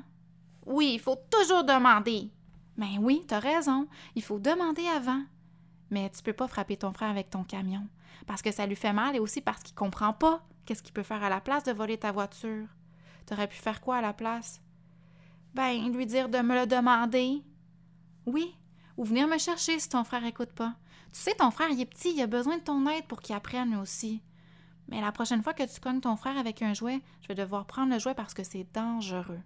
Oui, 0.65 0.93
il 0.95 1.01
faut 1.01 1.17
toujours 1.31 1.65
demander. 1.65 2.31
Mais 2.77 2.99
oui, 3.01 3.25
t'as 3.27 3.39
raison. 3.39 3.89
Il 4.15 4.23
faut 4.23 4.39
demander 4.39 4.87
avant. 4.87 5.23
Mais 5.91 6.11
tu 6.11 6.23
peux 6.23 6.33
pas 6.33 6.49
frapper 6.49 6.77
ton 6.77 6.93
frère 6.93 7.11
avec 7.11 7.31
ton 7.31 7.45
camion 7.45 7.87
parce 8.27 8.43
que 8.43 8.51
ça 8.53 8.67
lui 8.67 8.77
fait 8.77 8.93
mal 8.93 9.15
et 9.15 9.21
aussi 9.21 9.41
parce 9.41 9.63
qu'il 9.63 9.75
comprend 9.75 10.13
pas 10.13 10.43
qu'est-ce 10.65 10.83
qu'il 10.83 10.93
peut 10.93 11.03
faire 11.03 11.23
à 11.23 11.29
la 11.29 11.41
place 11.41 11.65
de 11.65 11.73
voler 11.73 11.99
ta 11.99 12.13
voiture. 12.13 12.67
T'aurais 13.27 13.49
pu 13.49 13.57
faire 13.57 13.81
quoi 13.81 13.97
à 13.97 14.01
la 14.01 14.13
place? 14.13 14.61
Ben, 15.55 15.93
lui 15.93 16.07
dire 16.07 16.29
de 16.29 16.39
me 16.39 16.55
le 16.55 16.67
demander. 16.67 17.43
Oui, 18.27 18.55
ou 18.97 19.05
venir 19.05 19.29
me 19.29 19.39
chercher 19.39 19.79
si 19.79 19.89
ton 19.89 20.05
frère 20.05 20.25
écoute 20.25 20.53
pas. 20.53 20.75
Tu 21.13 21.21
sais, 21.21 21.35
ton 21.35 21.51
frère, 21.51 21.71
il 21.71 21.81
est 21.81 21.87
petit, 21.87 22.13
il 22.15 22.23
a 22.23 22.27
besoin 22.27 22.59
de 22.59 22.63
ton 22.63 22.87
aide 22.89 23.07
pour 23.07 23.21
qu'il 23.21 23.35
apprenne 23.35 23.75
aussi. 23.77 24.23
Mais 24.89 25.01
la 25.01 25.13
prochaine 25.13 25.43
fois 25.43 25.55
que 25.55 25.63
tu 25.63 25.81
cognes 25.81 26.01
ton 26.01 26.17
frère 26.17 26.39
avec 26.39 26.63
un 26.63 26.75
jouet, 26.75 27.01
je 27.23 27.29
vais 27.29 27.35
devoir 27.35 27.67
prendre 27.67 27.93
le 27.93 27.99
jouet 27.99 28.15
parce 28.15 28.35
que 28.35 28.45
c'est 28.45 28.67
dangereux. 28.75 29.41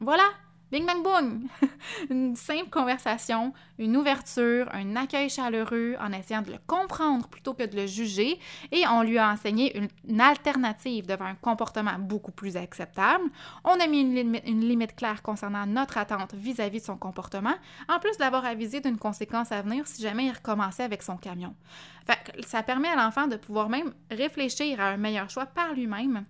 Voilà, 0.00 0.28
Bing 0.70 0.84
bang 0.84 1.02
boom! 1.02 1.48
une 2.10 2.36
simple 2.36 2.68
conversation, 2.68 3.54
une 3.78 3.96
ouverture, 3.96 4.68
un 4.74 4.96
accueil 4.96 5.30
chaleureux 5.30 5.96
en 5.98 6.12
essayant 6.12 6.42
de 6.42 6.52
le 6.52 6.58
comprendre 6.66 7.26
plutôt 7.26 7.54
que 7.54 7.62
de 7.64 7.74
le 7.74 7.86
juger 7.86 8.38
et 8.70 8.86
on 8.86 9.02
lui 9.02 9.16
a 9.16 9.30
enseigné 9.30 9.74
une, 9.78 10.20
alternative 10.20 11.06
devant 11.06 11.24
un 11.24 11.36
comportement 11.36 11.98
beaucoup 11.98 12.32
plus 12.32 12.58
acceptable. 12.58 13.24
On 13.64 13.80
a 13.80 13.86
mis 13.86 14.02
une, 14.02 14.60
limite, 14.60 14.94
claire 14.94 15.22
concernant 15.22 15.64
notre 15.64 15.96
attente 15.96 16.34
vis-à-vis 16.34 16.80
de 16.80 16.84
son 16.84 16.98
comportement, 16.98 17.54
en 17.88 17.98
plus 17.98 18.18
d'avoir 18.18 18.44
avisé 18.44 18.80
d'une 18.80 18.98
conséquence 18.98 19.52
à 19.52 19.62
venir 19.62 19.86
si 19.86 20.02
jamais 20.02 20.26
il 20.26 20.32
recommençait 20.32 20.82
avec 20.82 21.02
son 21.02 21.16
camion. 21.16 21.54
ça 22.46 22.62
permet 22.62 22.88
à 22.88 22.96
l'enfant 22.96 23.26
de 23.26 23.36
pouvoir 23.36 23.70
même 23.70 23.94
réfléchir 24.10 24.80
à 24.80 24.88
un 24.88 24.96
meilleur 24.98 25.30
choix 25.30 25.46
par 25.46 25.72
lui-même 25.72 26.26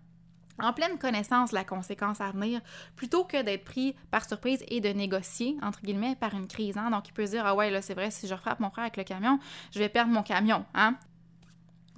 en 0.61 0.73
pleine 0.73 0.99
connaissance 0.99 1.51
de 1.51 1.55
la 1.55 1.65
conséquence 1.65 2.21
à 2.21 2.31
venir, 2.31 2.61
plutôt 2.97 3.25
que 3.25 3.43
d'être 3.43 3.65
pris 3.65 3.95
par 4.11 4.27
surprise 4.27 4.65
et 4.69 4.81
de 4.81 4.89
négocier, 4.89 5.57
entre 5.63 5.83
guillemets, 5.83 6.17
par 6.17 6.35
une 6.35 6.49
crise. 6.49 6.77
Hein? 6.77 6.91
Donc, 6.91 7.09
il 7.09 7.13
peut 7.13 7.27
se 7.27 7.33
dire, 7.33 7.47
ah 7.47 7.55
ouais, 7.55 7.71
là, 7.71 7.83
c'est 7.83 7.95
vrai, 7.95 8.11
si 8.11 8.27
je 8.27 8.35
frappe 8.35 8.61
mon 8.61 8.71
frère 8.71 8.85
avec 8.85 8.97
le 8.97 9.05
camion, 9.05 9.39
je 9.73 9.79
vais 9.79 9.89
perdre 9.89 10.13
mon 10.13 10.23
camion. 10.23 10.65
Hein? 10.75 10.97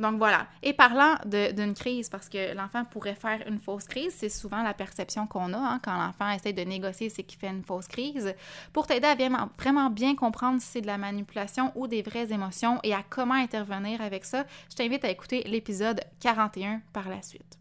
Donc 0.01 0.17
voilà. 0.17 0.47
Et 0.63 0.73
parlant 0.73 1.17
d'une 1.27 1.75
crise, 1.75 2.09
parce 2.09 2.29
que 2.31 2.55
l'enfant 2.55 2.85
pourrait 2.87 3.15
faire 3.15 3.47
une 3.47 3.61
fausse 3.61 3.87
crise, 3.87 4.15
c'est 4.17 4.31
souvent 4.31 4.63
la 4.63 4.73
perception 4.73 5.27
qu'on 5.27 5.53
a 5.53 5.59
hein, 5.59 5.81
quand 5.83 5.95
l'enfant 5.95 6.31
essaie 6.31 6.55
de 6.55 6.63
négocier, 6.63 7.11
c'est 7.11 7.23
qu'il 7.23 7.39
fait 7.39 7.49
une 7.51 7.63
fausse 7.63 7.87
crise. 7.87 8.35
Pour 8.73 8.87
t'aider 8.87 9.07
à 9.07 9.49
vraiment 9.59 9.91
bien 9.91 10.17
comprendre 10.17 10.61
si 10.61 10.69
c'est 10.69 10.81
de 10.81 10.87
la 10.87 10.97
manipulation 10.97 11.71
ou 11.75 11.87
des 11.87 12.01
vraies 12.01 12.33
émotions 12.33 12.81
et 12.83 12.95
à 12.95 13.03
comment 13.09 13.35
intervenir 13.35 14.01
avec 14.01 14.25
ça, 14.25 14.47
je 14.71 14.75
t'invite 14.75 15.05
à 15.05 15.11
écouter 15.11 15.43
l'épisode 15.45 16.01
41 16.21 16.81
par 16.95 17.11
la 17.11 17.21
suite. 17.21 17.60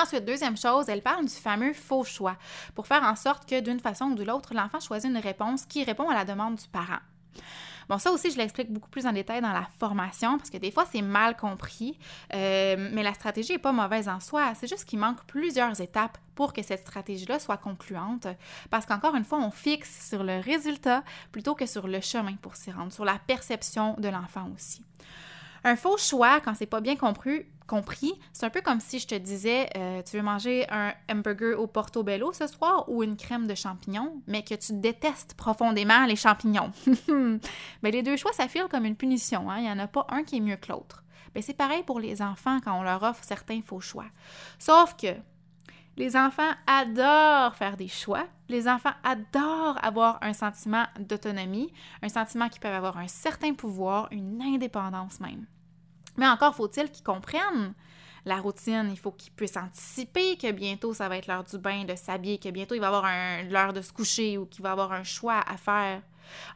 Ensuite, 0.00 0.24
deuxième 0.24 0.56
chose, 0.56 0.88
elle 0.88 1.02
parle 1.02 1.24
du 1.24 1.34
fameux 1.34 1.72
faux 1.72 2.04
choix 2.04 2.36
pour 2.76 2.86
faire 2.86 3.02
en 3.02 3.16
sorte 3.16 3.48
que 3.48 3.60
d'une 3.60 3.80
façon 3.80 4.06
ou 4.06 4.14
de 4.14 4.22
l'autre, 4.22 4.54
l'enfant 4.54 4.78
choisit 4.78 5.10
une 5.10 5.18
réponse 5.18 5.64
qui 5.64 5.82
répond 5.82 6.08
à 6.08 6.14
la 6.14 6.24
demande 6.24 6.54
du 6.54 6.68
parent. 6.68 7.00
Bon, 7.88 7.98
ça 7.98 8.12
aussi, 8.12 8.30
je 8.30 8.36
l'explique 8.36 8.70
beaucoup 8.70 8.90
plus 8.90 9.06
en 9.06 9.12
détail 9.12 9.40
dans 9.40 9.52
la 9.52 9.66
formation 9.80 10.36
parce 10.36 10.50
que 10.50 10.58
des 10.58 10.70
fois, 10.70 10.84
c'est 10.92 11.02
mal 11.02 11.36
compris, 11.36 11.98
euh, 12.34 12.90
mais 12.92 13.02
la 13.02 13.14
stratégie 13.14 13.52
n'est 13.52 13.58
pas 13.58 13.72
mauvaise 13.72 14.08
en 14.08 14.20
soi. 14.20 14.52
C'est 14.54 14.68
juste 14.68 14.84
qu'il 14.84 14.98
manque 14.98 15.24
plusieurs 15.24 15.80
étapes 15.80 16.18
pour 16.34 16.52
que 16.52 16.62
cette 16.62 16.80
stratégie-là 16.80 17.40
soit 17.40 17.56
concluante 17.56 18.28
parce 18.70 18.86
qu'encore 18.86 19.16
une 19.16 19.24
fois, 19.24 19.38
on 19.38 19.50
fixe 19.50 20.06
sur 20.06 20.22
le 20.22 20.38
résultat 20.38 21.02
plutôt 21.32 21.54
que 21.54 21.66
sur 21.66 21.88
le 21.88 22.00
chemin 22.00 22.36
pour 22.42 22.56
s'y 22.56 22.70
rendre, 22.70 22.92
sur 22.92 23.06
la 23.06 23.18
perception 23.26 23.94
de 23.98 24.08
l'enfant 24.08 24.48
aussi. 24.54 24.84
Un 25.64 25.74
faux 25.74 25.96
choix, 25.96 26.40
quand 26.40 26.54
c'est 26.54 26.66
pas 26.66 26.80
bien 26.80 26.94
compris, 26.94 27.46
compris, 27.68 28.12
c'est 28.32 28.46
un 28.46 28.50
peu 28.50 28.62
comme 28.62 28.80
si 28.80 28.98
je 28.98 29.06
te 29.06 29.14
disais 29.14 29.68
euh, 29.76 30.02
tu 30.02 30.16
veux 30.16 30.22
manger 30.22 30.66
un 30.70 30.92
hamburger 31.08 31.54
au 31.60 31.68
portobello 31.68 32.32
ce 32.32 32.48
soir 32.48 32.88
ou 32.88 33.04
une 33.04 33.16
crème 33.16 33.46
de 33.46 33.54
champignons, 33.54 34.20
mais 34.26 34.42
que 34.42 34.54
tu 34.54 34.72
détestes 34.72 35.34
profondément 35.34 36.06
les 36.06 36.16
champignons. 36.16 36.72
mais 37.82 37.90
les 37.92 38.02
deux 38.02 38.16
choix, 38.16 38.32
ça 38.32 38.48
file 38.48 38.66
comme 38.68 38.86
une 38.86 38.96
punition. 38.96 39.48
Hein? 39.50 39.58
Il 39.58 39.64
n'y 39.64 39.70
en 39.70 39.78
a 39.78 39.86
pas 39.86 40.06
un 40.08 40.24
qui 40.24 40.38
est 40.38 40.40
mieux 40.40 40.56
que 40.56 40.72
l'autre. 40.72 41.04
Ben, 41.34 41.42
c'est 41.42 41.54
pareil 41.54 41.82
pour 41.84 42.00
les 42.00 42.22
enfants 42.22 42.58
quand 42.64 42.76
on 42.76 42.82
leur 42.82 43.02
offre 43.02 43.22
certains 43.22 43.60
faux 43.62 43.80
choix. 43.80 44.06
Sauf 44.58 44.96
que 44.96 45.14
les 45.98 46.16
enfants 46.16 46.52
adorent 46.66 47.54
faire 47.54 47.76
des 47.76 47.88
choix. 47.88 48.26
Les 48.48 48.66
enfants 48.66 48.94
adorent 49.04 49.78
avoir 49.84 50.18
un 50.22 50.32
sentiment 50.32 50.84
d'autonomie, 50.98 51.72
un 52.02 52.08
sentiment 52.08 52.48
qu'ils 52.48 52.60
peuvent 52.60 52.72
avoir 52.72 52.96
un 52.96 53.08
certain 53.08 53.52
pouvoir, 53.52 54.08
une 54.10 54.40
indépendance 54.40 55.20
même. 55.20 55.44
Mais 56.18 56.26
encore 56.26 56.54
faut-il 56.54 56.90
qu'ils 56.90 57.04
comprennent 57.04 57.74
la 58.24 58.36
routine. 58.36 58.88
Il 58.90 58.98
faut 58.98 59.10
qu'ils 59.10 59.32
puissent 59.32 59.56
anticiper 59.56 60.36
que 60.36 60.52
bientôt 60.52 60.94
ça 60.94 61.08
va 61.08 61.16
être 61.16 61.26
l'heure 61.26 61.44
du 61.44 61.58
bain, 61.58 61.84
de 61.84 61.94
s'habiller, 61.94 62.38
que 62.38 62.50
bientôt 62.50 62.74
il 62.74 62.80
va 62.80 62.88
avoir 62.88 63.06
l'heure 63.48 63.72
de 63.72 63.80
se 63.80 63.92
coucher 63.92 64.38
ou 64.38 64.46
qu'il 64.46 64.62
va 64.62 64.72
avoir 64.72 64.92
un 64.92 65.04
choix 65.04 65.40
à 65.48 65.56
faire. 65.56 66.02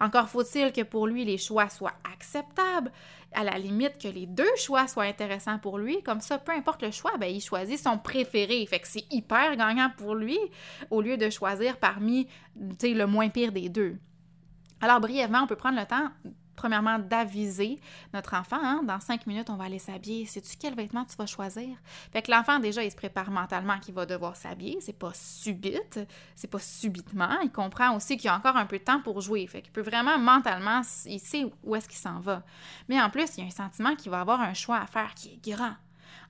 Encore 0.00 0.28
faut-il 0.28 0.70
que 0.70 0.82
pour 0.82 1.06
lui 1.06 1.24
les 1.24 1.38
choix 1.38 1.68
soient 1.70 1.94
acceptables, 2.12 2.92
à 3.32 3.44
la 3.44 3.58
limite 3.58 3.96
que 3.98 4.08
les 4.08 4.26
deux 4.26 4.54
choix 4.56 4.86
soient 4.86 5.04
intéressants 5.04 5.58
pour 5.58 5.78
lui. 5.78 6.02
Comme 6.02 6.20
ça, 6.20 6.36
peu 6.36 6.52
importe 6.52 6.82
le 6.82 6.90
choix, 6.90 7.16
ben, 7.18 7.34
il 7.34 7.40
choisit 7.40 7.78
son 7.78 7.96
préféré. 7.96 8.66
Fait 8.66 8.80
que 8.80 8.86
c'est 8.86 9.10
hyper 9.10 9.56
gagnant 9.56 9.90
pour 9.96 10.14
lui 10.14 10.38
au 10.90 11.00
lieu 11.00 11.16
de 11.16 11.30
choisir 11.30 11.78
parmi 11.78 12.28
le 12.54 13.04
moins 13.06 13.30
pire 13.30 13.52
des 13.52 13.70
deux. 13.70 13.96
Alors 14.82 15.00
brièvement, 15.00 15.44
on 15.44 15.46
peut 15.46 15.56
prendre 15.56 15.78
le 15.78 15.86
temps 15.86 16.10
premièrement, 16.62 17.00
d'aviser 17.00 17.80
notre 18.14 18.34
enfant. 18.34 18.60
Hein, 18.62 18.82
dans 18.84 19.00
cinq 19.00 19.26
minutes, 19.26 19.50
on 19.50 19.56
va 19.56 19.64
aller 19.64 19.80
s'habiller. 19.80 20.26
Sais-tu 20.26 20.56
quel 20.56 20.76
vêtement 20.76 21.04
tu 21.04 21.16
vas 21.16 21.26
choisir? 21.26 21.76
Fait 22.12 22.22
que 22.22 22.30
l'enfant, 22.30 22.60
déjà, 22.60 22.84
il 22.84 22.90
se 22.90 22.94
prépare 22.94 23.32
mentalement 23.32 23.80
qu'il 23.80 23.94
va 23.94 24.06
devoir 24.06 24.36
s'habiller. 24.36 24.78
C'est 24.80 24.96
pas 24.96 25.10
subite, 25.12 25.98
c'est 26.36 26.46
pas 26.46 26.60
subitement. 26.60 27.40
Il 27.42 27.50
comprend 27.50 27.96
aussi 27.96 28.16
qu'il 28.16 28.26
y 28.26 28.28
a 28.28 28.36
encore 28.36 28.56
un 28.56 28.66
peu 28.66 28.78
de 28.78 28.84
temps 28.84 29.00
pour 29.00 29.20
jouer. 29.20 29.44
Fait 29.48 29.60
qu'il 29.60 29.72
peut 29.72 29.82
vraiment 29.82 30.20
mentalement, 30.20 30.82
il 31.06 31.18
sait 31.18 31.50
où 31.64 31.74
est-ce 31.74 31.88
qu'il 31.88 31.98
s'en 31.98 32.20
va. 32.20 32.44
Mais 32.88 33.02
en 33.02 33.10
plus, 33.10 33.36
il 33.36 33.40
y 33.40 33.42
a 33.42 33.48
un 33.48 33.50
sentiment 33.50 33.96
qu'il 33.96 34.12
va 34.12 34.20
avoir 34.20 34.40
un 34.40 34.54
choix 34.54 34.78
à 34.78 34.86
faire 34.86 35.14
qui 35.16 35.30
est 35.30 35.50
grand. 35.50 35.74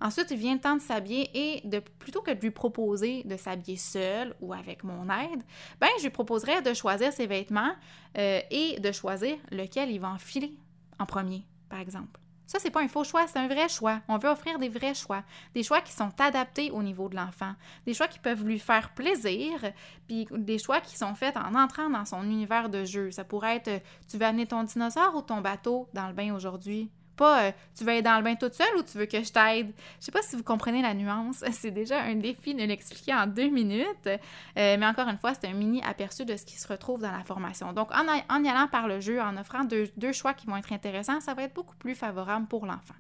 Ensuite, 0.01 0.31
il 0.31 0.39
vient 0.39 0.55
le 0.55 0.61
temps 0.61 0.77
de 0.77 0.81
s'habiller 0.81 1.31
et 1.35 1.63
plutôt 1.99 2.23
que 2.23 2.31
de 2.31 2.41
lui 2.41 2.51
proposer 2.51 3.23
de 3.25 3.37
s'habiller 3.37 3.77
seul 3.77 4.35
ou 4.41 4.53
avec 4.53 4.85
mon 4.85 5.05
aide, 5.05 5.43
ben 5.81 5.89
je 5.99 6.05
lui 6.05 6.11
proposerais 6.11 6.63
de 6.63 6.75
choisir 6.75 7.13
ses 7.13 7.27
vêtements 7.27 7.73
euh, 8.19 8.41
et 8.51 8.79
de 8.81 8.93
choisir 8.93 9.37
lequel 9.51 9.91
il 9.91 10.01
va 10.01 10.11
enfiler 10.11 10.53
en 10.99 11.07
premier, 11.07 11.45
par 11.69 11.81
exemple. 11.81 12.23
Ça, 12.53 12.59
c'est 12.59 12.71
pas 12.71 12.83
un 12.83 12.89
faux 12.89 13.03
choix, 13.05 13.27
c'est 13.27 13.39
un 13.39 13.49
vrai 13.49 13.67
choix. 13.71 14.01
On 14.09 14.19
veut 14.19 14.29
offrir 14.29 14.59
des 14.59 14.69
vrais 14.69 14.95
choix, 14.95 15.23
des 15.55 15.63
choix 15.63 15.81
qui 15.81 15.93
sont 15.93 16.13
adaptés 16.21 16.71
au 16.71 16.83
niveau 16.83 17.09
de 17.09 17.17
l'enfant, 17.17 17.55
des 17.87 17.95
choix 17.95 18.09
qui 18.09 18.19
peuvent 18.19 18.45
lui 18.45 18.59
faire 18.59 18.93
plaisir, 18.93 19.59
puis 20.07 20.27
des 20.31 20.59
choix 20.59 20.81
qui 20.81 20.99
sont 20.99 21.15
faits 21.15 21.37
en 21.39 21.55
entrant 21.55 21.89
dans 21.89 22.05
son 22.05 22.23
univers 22.25 22.69
de 22.69 22.85
jeu. 22.85 23.11
Ça 23.11 23.25
pourrait 23.25 23.57
être 23.57 23.83
tu 24.07 24.19
veux 24.19 24.27
amener 24.27 24.45
ton 24.45 24.65
dinosaure 24.65 25.15
ou 25.17 25.23
ton 25.23 25.41
bateau 25.41 25.89
dans 25.95 26.09
le 26.09 26.13
bain 26.13 26.35
aujourd'hui? 26.35 26.91
Euh, 27.27 27.51
tu 27.77 27.85
veux 27.85 27.93
être 27.93 28.05
dans 28.05 28.17
le 28.17 28.23
bain 28.23 28.35
toute 28.35 28.55
seule 28.55 28.77
ou 28.77 28.83
tu 28.83 28.99
veux 28.99 29.07
que 29.07 29.23
je 29.23 29.33
t'aide? 29.33 29.73
Je 30.01 30.05
sais 30.05 30.13
pas 30.13 30.23
si 30.23 30.37
vous 30.37 30.43
comprenez 30.43 30.83
la 30.83 30.95
nuance. 30.95 31.45
C'est 31.53 31.71
déjà 31.71 32.01
un 32.03 32.17
défi 32.17 32.55
de 32.55 32.63
l'expliquer 32.63 33.15
en 33.15 33.27
deux 33.27 33.49
minutes. 33.49 34.07
Euh, 34.07 34.77
mais 34.79 34.87
encore 34.87 35.09
une 35.09 35.19
fois, 35.19 35.33
c'est 35.35 35.49
un 35.49 35.55
mini 35.55 35.83
aperçu 35.83 36.25
de 36.25 36.37
ce 36.37 36.45
qui 36.45 36.57
se 36.57 36.69
retrouve 36.69 37.01
dans 37.01 37.13
la 37.13 37.25
formation. 37.25 37.73
Donc, 37.73 37.91
en, 37.93 38.43
y 38.43 38.49
allant 38.49 38.69
par 38.69 38.89
le 38.89 39.01
jeu, 39.01 39.21
en 39.21 39.37
offrant 39.37 39.65
deux, 39.65 39.89
deux 39.97 40.13
choix 40.13 40.35
qui 40.35 40.47
vont 40.47 40.57
être 40.57 40.73
intéressants, 40.73 41.21
ça 41.21 41.35
va 41.35 41.45
être 41.45 41.55
beaucoup 41.55 41.77
plus 41.77 41.95
favorable 41.95 42.47
pour 42.47 42.67
l'enfant. 42.67 42.95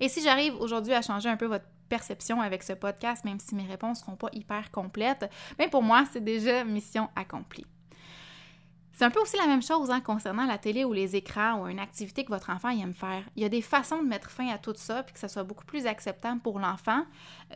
Et 0.00 0.08
si 0.08 0.22
j'arrive 0.22 0.54
aujourd'hui 0.60 0.94
à 0.94 1.02
changer 1.02 1.28
un 1.28 1.36
peu 1.36 1.46
votre 1.46 1.64
perception 1.88 2.40
avec 2.40 2.62
ce 2.62 2.72
podcast, 2.74 3.24
même 3.24 3.40
si 3.40 3.54
mes 3.54 3.66
réponses 3.66 4.00
ne 4.00 4.04
seront 4.04 4.16
pas 4.16 4.28
hyper 4.32 4.70
complètes, 4.70 5.30
mais 5.58 5.66
ben, 5.66 5.70
pour 5.70 5.82
moi, 5.82 6.04
c'est 6.12 6.22
déjà 6.22 6.64
mission 6.64 7.08
accomplie. 7.16 7.66
C'est 8.98 9.04
un 9.04 9.10
peu 9.10 9.20
aussi 9.20 9.36
la 9.36 9.46
même 9.46 9.62
chose 9.62 9.92
hein, 9.92 10.00
concernant 10.00 10.44
la 10.44 10.58
télé 10.58 10.84
ou 10.84 10.92
les 10.92 11.14
écrans 11.14 11.60
ou 11.60 11.68
une 11.68 11.78
activité 11.78 12.24
que 12.24 12.30
votre 12.30 12.50
enfant 12.50 12.70
aime 12.70 12.94
faire. 12.94 13.22
Il 13.36 13.42
y 13.44 13.46
a 13.46 13.48
des 13.48 13.62
façons 13.62 14.02
de 14.02 14.08
mettre 14.08 14.28
fin 14.28 14.48
à 14.48 14.58
tout 14.58 14.74
ça 14.74 15.04
puis 15.04 15.14
que 15.14 15.20
ça 15.20 15.28
soit 15.28 15.44
beaucoup 15.44 15.64
plus 15.64 15.86
acceptable 15.86 16.40
pour 16.40 16.58
l'enfant. 16.58 17.04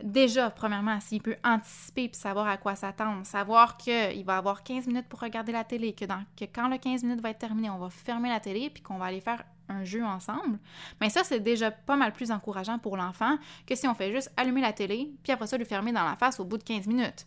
Déjà, 0.03 0.49
premièrement, 0.49 1.01
s'il 1.01 1.21
peut 1.21 1.35
anticiper 1.43 2.07
puis 2.07 2.17
savoir 2.17 2.47
à 2.47 2.55
quoi 2.55 2.75
s'attendre, 2.75 3.25
savoir 3.25 3.75
qu'il 3.75 4.23
va 4.23 4.37
avoir 4.37 4.63
15 4.63 4.87
minutes 4.87 5.09
pour 5.09 5.19
regarder 5.19 5.51
la 5.51 5.65
télé, 5.65 5.91
que, 5.91 6.05
quand 6.45 6.69
le 6.69 6.77
15 6.77 7.03
minutes 7.03 7.19
va 7.19 7.31
être 7.31 7.39
terminé, 7.39 7.69
on 7.69 7.77
va 7.77 7.89
fermer 7.89 8.29
la 8.29 8.39
télé 8.39 8.69
puis 8.69 8.81
qu'on 8.81 8.97
va 8.97 9.07
aller 9.07 9.19
faire 9.19 9.43
un 9.67 9.83
jeu 9.83 10.05
ensemble, 10.05 10.59
mais 11.01 11.09
ça, 11.09 11.25
c'est 11.25 11.41
déjà 11.41 11.71
pas 11.71 11.97
mal 11.97 12.13
plus 12.13 12.31
encourageant 12.31 12.79
pour 12.79 12.95
l'enfant 12.95 13.37
que 13.67 13.75
si 13.75 13.85
on 13.85 13.95
fait 13.95 14.13
juste 14.13 14.31
allumer 14.37 14.61
la 14.61 14.71
télé 14.71 15.11
puis 15.23 15.33
après 15.33 15.47
ça, 15.47 15.57
lui 15.57 15.65
fermer 15.65 15.91
dans 15.91 16.05
la 16.05 16.15
face 16.15 16.39
au 16.39 16.45
bout 16.45 16.57
de 16.57 16.63
15 16.63 16.87
minutes. 16.87 17.25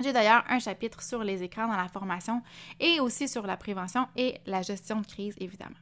J'ai 0.00 0.12
d'ailleurs 0.12 0.44
un 0.48 0.58
chapitre 0.58 1.02
sur 1.02 1.22
les 1.22 1.42
écrans 1.42 1.68
dans 1.68 1.76
la 1.76 1.88
formation 1.88 2.42
et 2.78 3.00
aussi 3.00 3.28
sur 3.28 3.46
la 3.46 3.56
prévention 3.56 4.08
et 4.16 4.40
la 4.46 4.62
gestion 4.62 5.00
de 5.00 5.06
crise, 5.06 5.34
évidemment. 5.38 5.76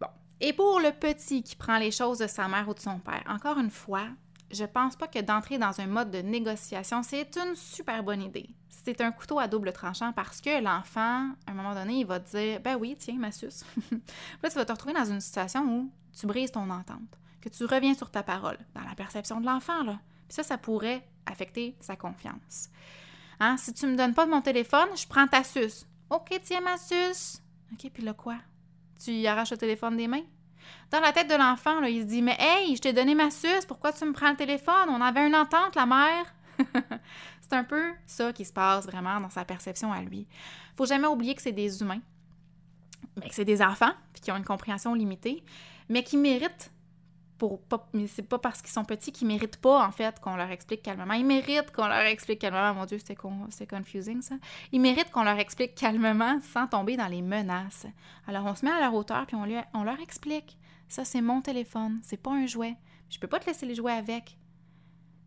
Bon. 0.00 0.08
Et 0.40 0.52
pour 0.52 0.80
le 0.80 0.90
petit 0.90 1.42
qui 1.42 1.54
prend 1.54 1.78
les 1.78 1.92
choses 1.92 2.18
de 2.18 2.26
sa 2.26 2.48
mère 2.48 2.68
ou 2.68 2.74
de 2.74 2.80
son 2.80 2.98
père, 2.98 3.22
encore 3.28 3.58
une 3.58 3.70
fois, 3.70 4.08
je 4.50 4.64
pense 4.64 4.96
pas 4.96 5.06
que 5.06 5.20
d'entrer 5.20 5.58
dans 5.58 5.80
un 5.80 5.86
mode 5.86 6.10
de 6.10 6.18
négociation, 6.18 7.02
c'est 7.02 7.36
une 7.36 7.54
super 7.54 8.02
bonne 8.02 8.22
idée. 8.22 8.50
C'est 8.68 9.00
un 9.00 9.12
couteau 9.12 9.38
à 9.38 9.48
double 9.48 9.72
tranchant 9.72 10.12
parce 10.12 10.40
que 10.40 10.62
l'enfant, 10.62 11.30
à 11.46 11.50
un 11.50 11.54
moment 11.54 11.74
donné, 11.74 12.00
il 12.00 12.06
va 12.06 12.20
te 12.20 12.36
dire 12.36 12.60
Ben 12.60 12.76
oui, 12.76 12.96
tiens, 12.98 13.16
ma 13.18 13.32
suce. 13.32 13.64
là, 14.42 14.50
tu 14.50 14.56
vas 14.56 14.64
te 14.64 14.72
retrouver 14.72 14.94
dans 14.94 15.04
une 15.04 15.20
situation 15.20 15.64
où 15.64 15.90
tu 16.12 16.26
brises 16.26 16.52
ton 16.52 16.70
entente, 16.70 17.18
que 17.40 17.48
tu 17.48 17.64
reviens 17.64 17.94
sur 17.94 18.10
ta 18.10 18.22
parole, 18.22 18.58
dans 18.74 18.82
la 18.82 18.94
perception 18.94 19.40
de 19.40 19.46
l'enfant, 19.46 19.82
là. 19.82 19.98
Puis 20.28 20.34
ça, 20.34 20.42
ça 20.42 20.58
pourrait 20.58 21.06
affecter 21.26 21.76
sa 21.80 21.96
confiance. 21.96 22.70
Hein? 23.40 23.56
Si 23.56 23.74
tu 23.74 23.86
me 23.86 23.96
donnes 23.96 24.14
pas 24.14 24.26
mon 24.26 24.40
téléphone, 24.40 24.88
je 24.96 25.06
prends 25.06 25.26
ta 25.26 25.44
suce. 25.44 25.86
OK, 26.10 26.40
tiens 26.42 26.60
ma 26.60 26.76
suce. 26.76 27.42
OK, 27.72 27.90
puis 27.92 28.02
là 28.02 28.14
quoi? 28.14 28.36
Tu 29.02 29.26
arraches 29.26 29.50
le 29.50 29.58
téléphone 29.58 29.96
des 29.96 30.08
mains? 30.08 30.24
Dans 30.90 31.00
la 31.00 31.12
tête 31.12 31.28
de 31.28 31.34
l'enfant, 31.34 31.82
il 31.82 32.02
se 32.02 32.06
dit 32.06 32.22
Mais 32.22 32.36
hey, 32.38 32.74
je 32.76 32.80
t'ai 32.80 32.92
donné 32.92 33.14
ma 33.14 33.30
suce, 33.30 33.66
pourquoi 33.66 33.92
tu 33.92 34.04
me 34.04 34.12
prends 34.12 34.30
le 34.30 34.36
téléphone? 34.36 34.88
On 34.88 35.00
avait 35.00 35.26
une 35.26 35.34
entente, 35.34 35.74
la 35.74 35.86
mère. 35.86 36.34
c'est 37.40 37.52
un 37.52 37.64
peu 37.64 37.92
ça 38.06 38.32
qui 38.32 38.44
se 38.44 38.52
passe 38.52 38.86
vraiment 38.86 39.20
dans 39.20 39.30
sa 39.30 39.44
perception 39.44 39.92
à 39.92 40.00
lui. 40.00 40.26
Faut 40.76 40.86
jamais 40.86 41.06
oublier 41.06 41.34
que 41.34 41.42
c'est 41.42 41.52
des 41.52 41.82
humains, 41.82 42.00
mais 43.16 43.28
que 43.28 43.34
c'est 43.34 43.44
des 43.44 43.62
enfants, 43.62 43.92
puis 44.12 44.22
qui 44.22 44.32
ont 44.32 44.36
une 44.36 44.44
compréhension 44.44 44.94
limitée, 44.94 45.44
mais 45.88 46.02
qui 46.02 46.16
méritent 46.16 46.72
pour 47.38 47.60
pas, 47.60 47.88
c'est 48.08 48.22
pas 48.22 48.38
parce 48.38 48.62
qu'ils 48.62 48.72
sont 48.72 48.84
petits 48.84 49.12
qu'ils 49.12 49.26
méritent 49.26 49.58
pas, 49.58 49.86
en 49.86 49.92
fait, 49.92 50.20
qu'on 50.20 50.36
leur 50.36 50.50
explique 50.50 50.82
calmement. 50.82 51.14
Ils 51.14 51.24
méritent 51.24 51.70
qu'on 51.72 51.86
leur 51.86 52.00
explique 52.00 52.40
calmement. 52.40 52.74
Mon 52.74 52.86
Dieu, 52.86 52.98
c'est, 53.04 53.16
c'est 53.50 53.68
confusing, 53.68 54.22
ça. 54.22 54.36
Ils 54.72 54.80
méritent 54.80 55.10
qu'on 55.10 55.24
leur 55.24 55.38
explique 55.38 55.74
calmement 55.74 56.38
sans 56.52 56.66
tomber 56.66 56.96
dans 56.96 57.08
les 57.08 57.22
menaces. 57.22 57.86
Alors, 58.26 58.44
on 58.46 58.54
se 58.54 58.64
met 58.64 58.70
à 58.70 58.80
leur 58.80 58.94
hauteur, 58.94 59.26
puis 59.26 59.36
on, 59.36 59.44
lui, 59.44 59.56
on 59.74 59.84
leur 59.84 60.00
explique. 60.00 60.58
Ça, 60.88 61.04
c'est 61.04 61.20
mon 61.20 61.42
téléphone, 61.42 62.00
c'est 62.02 62.16
pas 62.16 62.32
un 62.32 62.46
jouet. 62.46 62.76
Je 63.10 63.18
peux 63.18 63.28
pas 63.28 63.38
te 63.38 63.46
laisser 63.46 63.66
les 63.66 63.74
jouer 63.74 63.92
avec. 63.92 64.38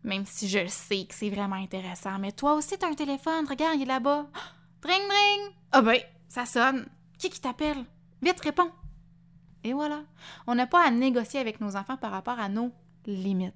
Même 0.02 0.24
si 0.24 0.48
je 0.48 0.66
sais 0.66 1.04
que 1.04 1.14
c'est 1.14 1.30
vraiment 1.30 1.56
intéressant. 1.56 2.18
Mais 2.18 2.32
toi 2.32 2.54
aussi, 2.54 2.78
t'as 2.78 2.88
un 2.88 2.94
téléphone. 2.94 3.46
Regarde, 3.48 3.76
il 3.76 3.82
est 3.82 3.86
là-bas. 3.86 4.26
Dring, 4.82 5.02
dring! 5.06 5.54
Ah 5.72 5.82
ben, 5.82 5.98
ça 6.28 6.46
sonne. 6.46 6.88
Qui 7.18 7.28
qui 7.28 7.40
t'appelle? 7.40 7.84
Vite, 8.22 8.40
réponds. 8.40 8.70
Et 9.64 9.72
voilà. 9.72 10.02
On 10.46 10.54
n'a 10.54 10.66
pas 10.66 10.84
à 10.84 10.90
négocier 10.90 11.40
avec 11.40 11.60
nos 11.60 11.76
enfants 11.76 11.96
par 11.96 12.10
rapport 12.10 12.38
à 12.38 12.48
nos 12.48 12.72
limites. 13.06 13.54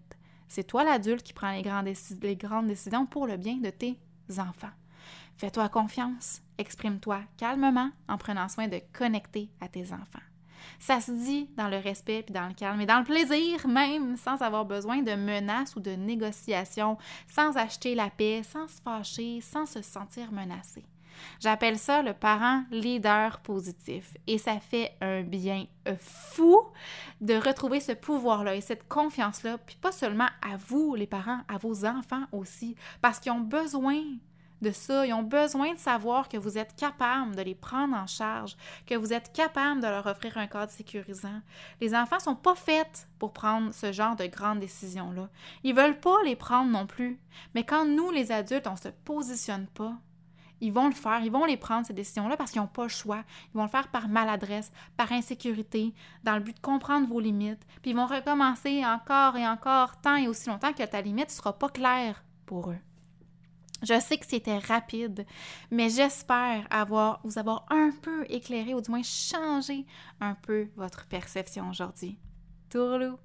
C'est 0.49 0.65
toi 0.65 0.85
l'adulte 0.85 1.23
qui 1.23 1.33
prend 1.33 1.51
les, 1.51 1.63
grandes 1.63 2.67
décisions 2.67 3.07
pour 3.07 3.27
le 3.27 3.37
bien 3.37 3.57
de 3.57 3.71
tes 3.71 3.99
enfants. 4.39 4.69
Fais-toi 5.37 5.69
confiance, 5.69 6.43
exprime-toi 6.59 7.21
calmement 7.37 7.91
en 8.09 8.19
prenant 8.19 8.49
soin 8.49 8.69
de 8.69 8.81
connecter 8.93 9.51
à 9.61 9.69
tes 9.69 9.93
enfants. 9.93 10.21
Ça 10.79 11.01
se 11.01 11.13
dit 11.13 11.49
dans 11.57 11.69
le 11.69 11.79
respect 11.79 12.23
puis 12.23 12.33
dans 12.33 12.49
le 12.49 12.55
calme 12.55 12.81
et 12.81 12.87
dans 12.87 12.99
le 12.99 13.05
plaisir 13.05 13.67
même, 13.67 14.17
sans 14.17 14.41
avoir 14.43 14.65
besoin 14.65 15.03
de 15.03 15.15
menaces 15.15 15.77
ou 15.77 15.81
de 15.81 15.91
négociations, 15.91 16.99
sans 17.27 17.57
acheter 17.57 17.95
la 17.95 18.11
paix, 18.11 18.43
sans 18.43 18.69
se 18.69 18.81
fâcher, 18.81 19.41
sans 19.41 19.67
se 19.67 19.83
sentir 19.83 20.33
menacé. 20.33 20.85
J'appelle 21.41 21.79
ça 21.79 22.03
le 22.03 22.13
parent 22.13 22.65
leader 22.71 23.41
positif 23.41 24.17
et 24.27 24.39
ça 24.39 24.59
fait 24.61 24.97
un 25.01 25.23
bien 25.23 25.67
fou 25.99 26.61
de 27.21 27.35
retrouver 27.35 27.81
ce 27.81 27.93
pouvoir-là 27.93 28.55
et 28.55 28.61
cette 28.61 28.89
confiance-là, 28.89 29.59
puis 29.59 29.77
pas 29.77 29.93
seulement 29.93 30.29
à 30.43 30.57
vous, 30.57 30.95
les 30.95 31.07
parents, 31.07 31.41
à 31.49 31.59
vos 31.59 31.85
enfants 31.85 32.25
aussi, 32.33 32.75
parce 33.01 33.19
qu'ils 33.21 33.33
ont 33.33 33.41
besoin 33.41 34.03
de 34.65 34.73
ça. 34.73 35.07
Ils 35.07 35.13
ont 35.13 35.23
besoin 35.23 35.75
de 35.75 35.79
savoir 35.79 36.29
que 36.29 36.37
vous 36.37 36.59
êtes 36.59 36.75
capable 36.75 37.37
de 37.37 37.43
les 37.43 37.55
prendre 37.55 37.97
en 37.97 38.07
charge, 38.07 38.57
que 38.87 38.95
vous 38.95 39.13
êtes 39.13 39.33
capable 39.33 39.81
de 39.81 39.87
leur 39.87 40.07
offrir 40.07 40.37
un 40.39 40.47
cadre 40.47 40.73
sécurisant. 40.73 41.41
Les 41.81 41.95
enfants 41.95 42.19
sont 42.19 42.35
pas 42.35 42.55
faits 42.55 43.09
pour 43.19 43.33
prendre 43.33 43.73
ce 43.73 43.93
genre 43.93 44.17
de 44.17 44.27
grandes 44.27 44.61
décisions-là. 44.61 45.29
Ils 45.63 45.75
veulent 45.75 46.01
pas 46.01 46.23
les 46.25 46.37
prendre 46.37 46.71
non 46.71 46.87
plus. 46.87 47.21
Mais 47.55 47.65
quand 47.65 47.85
nous, 47.85 48.11
les 48.11 48.33
adultes, 48.33 48.67
on 48.67 48.77
se 48.77 48.89
positionne 48.89 49.67
pas, 49.69 49.95
ils 50.65 50.73
vont 50.73 50.89
le 50.89 50.95
faire, 50.95 51.21
ils 51.23 51.31
vont 51.31 51.45
les 51.45 51.59
prendre, 51.59 51.87
ces 51.87 51.93
décisions-là, 51.93 52.39
parce 52.39 52.51
qu'ils 52.51 52.63
n'ont 52.63 52.67
pas 52.67 52.85
le 52.85 52.89
choix. 52.89 53.23
Ils 53.53 53.59
vont 53.59 53.65
le 53.65 53.69
faire 53.69 53.89
par 53.89 54.09
maladresse, 54.09 54.73
par 54.97 55.13
insécurité, 55.13 55.93
dans 56.23 56.37
le 56.37 56.41
but 56.41 56.57
de 56.57 56.61
comprendre 56.61 57.07
vos 57.07 57.21
limites. 57.21 57.67
Puis 57.83 57.91
ils 57.91 57.97
vont 57.97 58.07
recommencer 58.07 58.83
encore 58.85 59.37
et 59.37 59.47
encore, 59.47 60.01
tant 60.01 60.17
et 60.17 60.27
aussi 60.27 60.49
longtemps 60.49 60.73
que 60.73 60.83
ta 60.83 61.03
limite 61.03 61.29
ne 61.29 61.33
sera 61.33 61.53
pas 61.53 61.69
claire 61.69 62.25
pour 62.47 62.71
eux. 62.71 62.79
Je 63.83 64.01
sais 64.01 64.17
que 64.17 64.25
c'était 64.25 64.57
rapide, 64.57 65.27
mais 65.71 65.91
j'espère 65.91 66.67
avoir, 66.71 67.21
vous 67.25 67.39
avoir 67.39 67.67
un 67.69 67.91
peu 68.01 68.25
éclairé 68.31 68.73
ou 68.73 68.81
du 68.81 68.91
moins 68.91 69.03
changé 69.03 69.85
un 70.23 70.35
peu 70.35 70.69
votre 70.77 71.07
perception 71.07 71.69
aujourd'hui. 71.69 72.19
Tourlou! 72.71 73.19